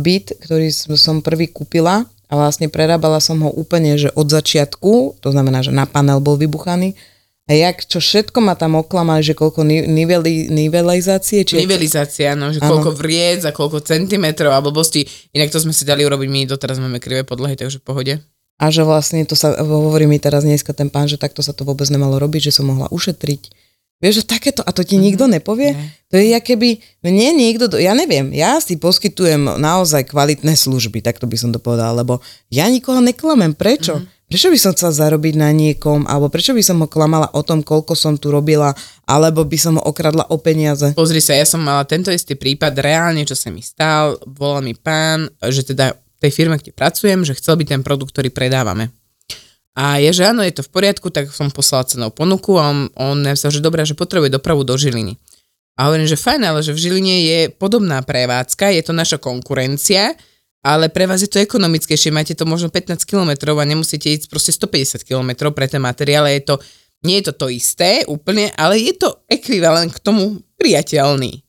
byt, 0.00 0.40
ktorý 0.40 0.72
som 0.96 1.20
prvý 1.20 1.52
kúpila 1.52 2.08
a 2.26 2.32
vlastne 2.32 2.72
prerábala 2.72 3.20
som 3.20 3.36
ho 3.44 3.52
úplne, 3.52 4.00
že 4.00 4.08
od 4.16 4.32
začiatku, 4.32 5.20
to 5.20 5.28
znamená, 5.28 5.60
že 5.60 5.68
na 5.68 5.84
panel 5.84 6.24
bol 6.24 6.40
vybuchaný, 6.40 6.96
a 7.50 7.58
jak, 7.58 7.82
čo 7.82 7.98
všetko 7.98 8.38
ma 8.46 8.54
tam 8.54 8.78
oklamali, 8.78 9.26
že 9.26 9.34
koľko 9.34 9.66
niveli, 9.66 10.46
nivelizácie? 10.54 11.42
Či 11.42 11.66
Nivelizácia, 11.66 12.38
no, 12.38 12.54
že 12.54 12.62
ano. 12.62 12.78
koľko 12.78 12.94
vriec 12.94 13.42
a 13.42 13.50
koľko 13.50 13.82
centimetrov 13.82 14.54
a 14.54 14.62
blbosti. 14.62 15.02
Inak 15.34 15.50
to 15.50 15.58
sme 15.58 15.74
si 15.74 15.82
dali 15.82 16.06
urobiť, 16.06 16.30
my 16.30 16.46
doteraz 16.46 16.78
máme 16.78 17.02
krivé 17.02 17.26
podlahy, 17.26 17.58
takže 17.58 17.82
v 17.82 17.84
pohode. 17.90 18.14
A 18.62 18.70
že 18.70 18.86
vlastne 18.86 19.26
to 19.26 19.34
sa, 19.34 19.58
hovorí 19.66 20.06
mi 20.06 20.22
teraz 20.22 20.46
dneska 20.46 20.70
ten 20.70 20.94
pán, 20.94 21.10
že 21.10 21.18
takto 21.18 21.42
sa 21.42 21.50
to 21.50 21.66
vôbec 21.66 21.90
nemalo 21.90 22.22
robiť, 22.22 22.54
že 22.54 22.62
som 22.62 22.70
mohla 22.70 22.86
ušetriť. 22.94 23.50
Vieš, 24.00 24.24
že 24.24 24.32
takéto, 24.32 24.64
a 24.64 24.72
to 24.72 24.80
ti 24.80 24.96
nikto 24.96 25.28
mm-hmm. 25.28 25.36
nepovie? 25.44 25.70
Ne. 25.76 25.92
To 26.08 26.16
je, 26.16 26.32
keby 26.32 26.80
mne 27.04 27.36
niekto, 27.36 27.68
ja 27.76 27.92
neviem, 27.92 28.32
ja 28.32 28.56
si 28.58 28.80
poskytujem 28.80 29.60
naozaj 29.60 30.08
kvalitné 30.08 30.56
služby, 30.56 31.04
tak 31.04 31.20
to 31.20 31.28
by 31.28 31.36
som 31.36 31.52
to 31.52 31.60
povedala, 31.60 32.00
lebo 32.00 32.24
ja 32.48 32.64
nikoho 32.66 33.04
neklamem. 33.04 33.52
Prečo? 33.52 34.00
Mm-hmm 34.00 34.18
prečo 34.30 34.46
by 34.46 34.58
som 34.62 34.70
chcela 34.78 34.94
zarobiť 34.94 35.34
na 35.34 35.50
niekom, 35.50 36.06
alebo 36.06 36.30
prečo 36.30 36.54
by 36.54 36.62
som 36.62 36.78
ho 36.78 36.86
klamala 36.86 37.26
o 37.34 37.42
tom, 37.42 37.66
koľko 37.66 37.98
som 37.98 38.14
tu 38.14 38.30
robila, 38.30 38.70
alebo 39.02 39.42
by 39.42 39.58
som 39.58 39.74
ho 39.74 39.82
okradla 39.82 40.30
o 40.30 40.38
peniaze. 40.38 40.94
Pozri 40.94 41.18
sa, 41.18 41.34
ja 41.34 41.42
som 41.42 41.58
mala 41.58 41.82
tento 41.82 42.14
istý 42.14 42.38
prípad, 42.38 42.78
reálne, 42.78 43.26
čo 43.26 43.34
sa 43.34 43.50
mi 43.50 43.58
stal, 43.58 44.22
volal 44.30 44.62
mi 44.62 44.78
pán, 44.78 45.26
že 45.50 45.66
teda 45.66 45.98
tej 46.22 46.30
firme, 46.30 46.54
kde 46.62 46.70
pracujem, 46.70 47.26
že 47.26 47.34
chcel 47.34 47.58
by 47.58 47.64
ten 47.66 47.82
produkt, 47.82 48.14
ktorý 48.14 48.30
predávame. 48.30 48.94
A 49.78 50.02
je, 50.02 50.10
že 50.10 50.26
áno, 50.26 50.42
je 50.42 50.50
to 50.50 50.66
v 50.66 50.72
poriadku, 50.74 51.14
tak 51.14 51.30
som 51.30 51.46
poslala 51.48 51.86
cenou 51.86 52.10
ponuku 52.10 52.58
a 52.58 52.74
on, 52.74 52.78
on 52.98 53.18
sa, 53.38 53.54
že 53.54 53.62
dobré, 53.62 53.86
že 53.86 53.94
potrebuje 53.94 54.34
dopravu 54.34 54.66
do 54.66 54.74
Žiliny. 54.74 55.14
A 55.78 55.88
hovorím, 55.88 56.10
že 56.10 56.18
fajn, 56.18 56.42
ale 56.44 56.60
že 56.60 56.74
v 56.74 56.82
Žiline 56.82 57.16
je 57.24 57.40
podobná 57.54 58.02
prevádzka, 58.02 58.74
je 58.74 58.82
to 58.84 58.92
naša 58.92 59.16
konkurencia, 59.16 60.12
ale 60.60 60.92
pre 60.92 61.08
vás 61.08 61.24
je 61.24 61.30
to 61.30 61.40
ekonomickejšie, 61.40 62.12
máte 62.12 62.36
to 62.36 62.44
možno 62.44 62.68
15 62.68 63.08
km 63.08 63.56
a 63.56 63.64
nemusíte 63.64 64.12
ísť 64.12 64.28
proste 64.28 64.52
150 64.52 65.08
km 65.08 65.48
pre 65.54 65.64
ten 65.70 65.80
materiál, 65.80 66.28
je 66.28 66.44
to, 66.44 66.54
nie 67.06 67.22
je 67.22 67.32
to 67.32 67.46
to 67.46 67.46
isté 67.48 68.04
úplne, 68.04 68.52
ale 68.60 68.76
je 68.76 68.92
to 68.92 69.24
ekvivalent 69.30 69.94
k 69.94 70.04
tomu 70.04 70.44
priateľný. 70.60 71.40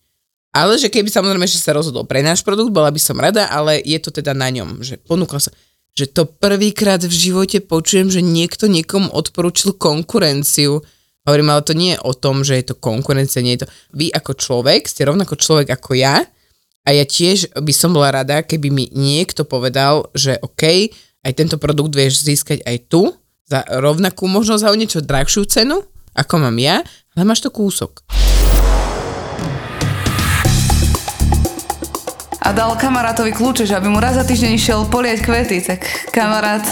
Ale 0.51 0.75
že 0.79 0.91
keby 0.91 1.07
samozrejme, 1.07 1.47
že 1.47 1.59
sa 1.59 1.75
rozhodol 1.75 2.03
pre 2.07 2.23
náš 2.23 2.43
produkt, 2.43 2.71
bola 2.75 2.91
by 2.91 2.99
som 2.99 3.19
rada, 3.19 3.47
ale 3.51 3.83
je 3.83 3.99
to 3.99 4.11
teda 4.15 4.31
na 4.31 4.51
ňom, 4.51 4.83
že 4.83 4.99
ponúkla 4.99 5.39
sa, 5.43 5.51
že 5.91 6.07
to 6.07 6.23
prvýkrát 6.27 7.03
v 7.03 7.11
živote 7.11 7.59
počujem, 7.59 8.07
že 8.07 8.23
niekto 8.23 8.71
niekomu 8.71 9.11
odporúčil 9.11 9.75
konkurenciu. 9.75 10.79
Hovorím, 11.27 11.49
ale 11.51 11.61
to 11.61 11.73
nie 11.77 11.93
je 11.93 12.03
o 12.03 12.13
tom, 12.15 12.41
že 12.41 12.57
je 12.57 12.73
to 12.73 12.75
konkurencia, 12.79 13.43
nie 13.43 13.59
je 13.59 13.65
to... 13.65 13.71
Vy 13.93 14.09
ako 14.09 14.31
človek 14.39 14.87
ste 14.87 15.05
rovnako 15.05 15.37
človek 15.37 15.69
ako 15.75 15.93
ja, 15.99 16.25
A 16.81 16.97
ja 16.97 17.05
tiež 17.05 17.53
by 17.53 17.73
som 17.77 17.93
bola 17.93 18.09
rada, 18.09 18.41
keby 18.41 18.73
mi 18.73 18.89
niekto 18.89 19.45
povedal, 19.45 20.09
že 20.17 20.41
OK, 20.41 20.89
aj 21.21 21.33
tento 21.37 21.61
produkt 21.61 21.93
vieš 21.93 22.25
získať 22.25 22.65
aj 22.65 22.77
tu, 22.89 23.13
za 23.45 23.61
rovnakú, 23.69 24.25
možno 24.25 24.57
za 24.57 24.73
o 24.73 24.79
niečo 24.79 25.05
drahšiu 25.05 25.45
cenu, 25.45 25.85
ako 26.17 26.33
mám 26.41 26.57
ja, 26.57 26.81
ale 27.13 27.23
máš 27.27 27.45
to 27.45 27.53
kúsok. 27.53 28.01
A 32.41 32.49
dal 32.57 32.73
kamarátovi 32.73 33.37
kľúče, 33.37 33.69
že 33.69 33.77
aby 33.77 33.85
mu 33.85 34.01
raz 34.01 34.17
za 34.17 34.25
týždeň 34.25 34.51
išiel 34.57 34.89
poliať 34.89 35.21
kvety, 35.21 35.61
tak 35.61 35.85
kamarát 36.09 36.65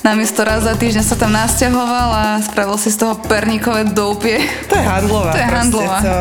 namiesto 0.00 0.40
raz 0.40 0.64
za 0.64 0.72
týždeň 0.72 1.04
sa 1.04 1.12
tam 1.12 1.36
nasťahoval 1.36 2.08
a 2.16 2.24
spravil 2.40 2.80
si 2.80 2.88
z 2.88 3.04
toho 3.04 3.20
perníkové 3.28 3.92
doupie. 3.92 4.40
To 4.72 4.80
je 4.80 4.84
handlová. 4.84 5.32
To 5.36 5.38
je 5.38 5.48
handlová. 5.52 5.98
To... 6.00 6.16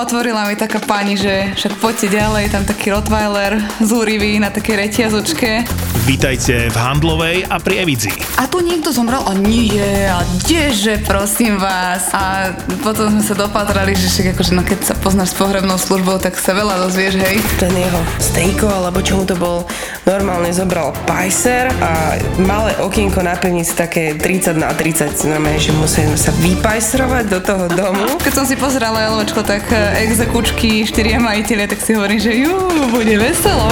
Otvorila 0.00 0.48
mi 0.48 0.56
taká 0.56 0.80
pani, 0.80 1.20
že 1.20 1.52
však 1.60 1.76
poďte 1.76 2.16
ďalej, 2.16 2.56
tam 2.56 2.64
taký 2.64 2.96
Rottweiler 2.96 3.60
zúrivý 3.84 4.40
na 4.40 4.48
takej 4.48 4.88
reťazočke. 4.88 5.68
Vítajte 6.06 6.70
v 6.70 6.76
Handlovej 6.78 7.50
a 7.50 7.58
pri 7.58 7.82
Evidzi. 7.82 8.14
A 8.38 8.46
tu 8.46 8.62
niekto 8.62 8.94
zomrel 8.94 9.26
a 9.26 9.34
nie, 9.34 10.06
a 10.06 10.22
kdeže, 10.38 11.02
prosím 11.02 11.58
vás. 11.58 12.14
A 12.14 12.54
potom 12.78 13.10
sme 13.10 13.26
sa 13.26 13.34
dopatrali, 13.34 13.98
že 13.98 14.06
však 14.06 14.38
akože, 14.38 14.52
no 14.54 14.62
keď 14.62 14.86
sa 14.86 14.94
poznáš 14.94 15.34
s 15.34 15.36
pohrebnou 15.42 15.74
službou, 15.74 16.22
tak 16.22 16.38
sa 16.38 16.54
veľa 16.54 16.78
dozvieš, 16.86 17.18
hej. 17.18 17.42
Ten 17.58 17.74
jeho 17.74 18.05
stejko, 18.18 18.68
alebo 18.68 19.00
čo 19.00 19.20
mu 19.20 19.24
to 19.24 19.36
bol, 19.36 19.64
normálne 20.04 20.52
zobral 20.52 20.92
pajser 21.04 21.72
a 21.80 22.16
malé 22.42 22.76
okienko 22.80 23.20
na 23.24 23.36
pivnici 23.36 23.72
také 23.72 24.16
30 24.16 24.56
na 24.56 24.72
30, 24.72 25.12
normálne, 25.28 25.60
že 25.60 25.72
musíme 25.74 26.16
sa 26.16 26.32
vypajsrovať 26.36 27.24
do 27.28 27.40
toho 27.40 27.64
domu. 27.72 28.06
Keď 28.24 28.32
som 28.32 28.46
si 28.48 28.54
pozerala 28.56 29.12
LVčko, 29.16 29.40
tak 29.42 29.66
eh, 29.72 30.04
exekučky, 30.06 30.84
štyria 30.84 31.18
majiteľe, 31.18 31.64
tak 31.70 31.80
si 31.80 31.96
hovorím, 31.96 32.20
že 32.20 32.32
jú, 32.34 32.54
bude 32.92 33.16
veselo. 33.18 33.68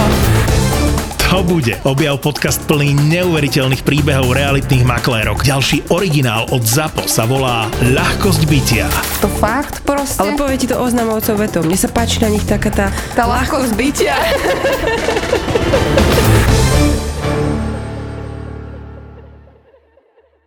To 1.35 1.43
bude. 1.43 1.75
Objav 1.83 2.23
podcast 2.23 2.63
plný 2.63 2.95
neuveriteľných 3.11 3.83
príbehov 3.83 4.39
realitných 4.39 4.87
maklérok. 4.87 5.43
Ďalší 5.43 5.91
originál 5.91 6.47
od 6.55 6.63
ZAPO 6.63 7.11
sa 7.11 7.27
volá 7.27 7.67
Ľahkosť 7.91 8.47
bytia. 8.47 8.87
To 9.19 9.27
fakt 9.43 9.83
proste? 9.83 10.23
Ale 10.23 10.39
povie 10.39 10.63
ti 10.63 10.71
to 10.71 10.79
oznamovcov 10.79 11.35
vetou. 11.35 11.67
Mne 11.67 11.75
sa 11.75 11.91
páči 11.91 12.23
na 12.23 12.31
nich 12.31 12.47
taká 12.47 12.71
tá... 12.71 12.87
tá 13.19 13.27
ľahkosť 13.27 13.75
bytia. 13.75 14.15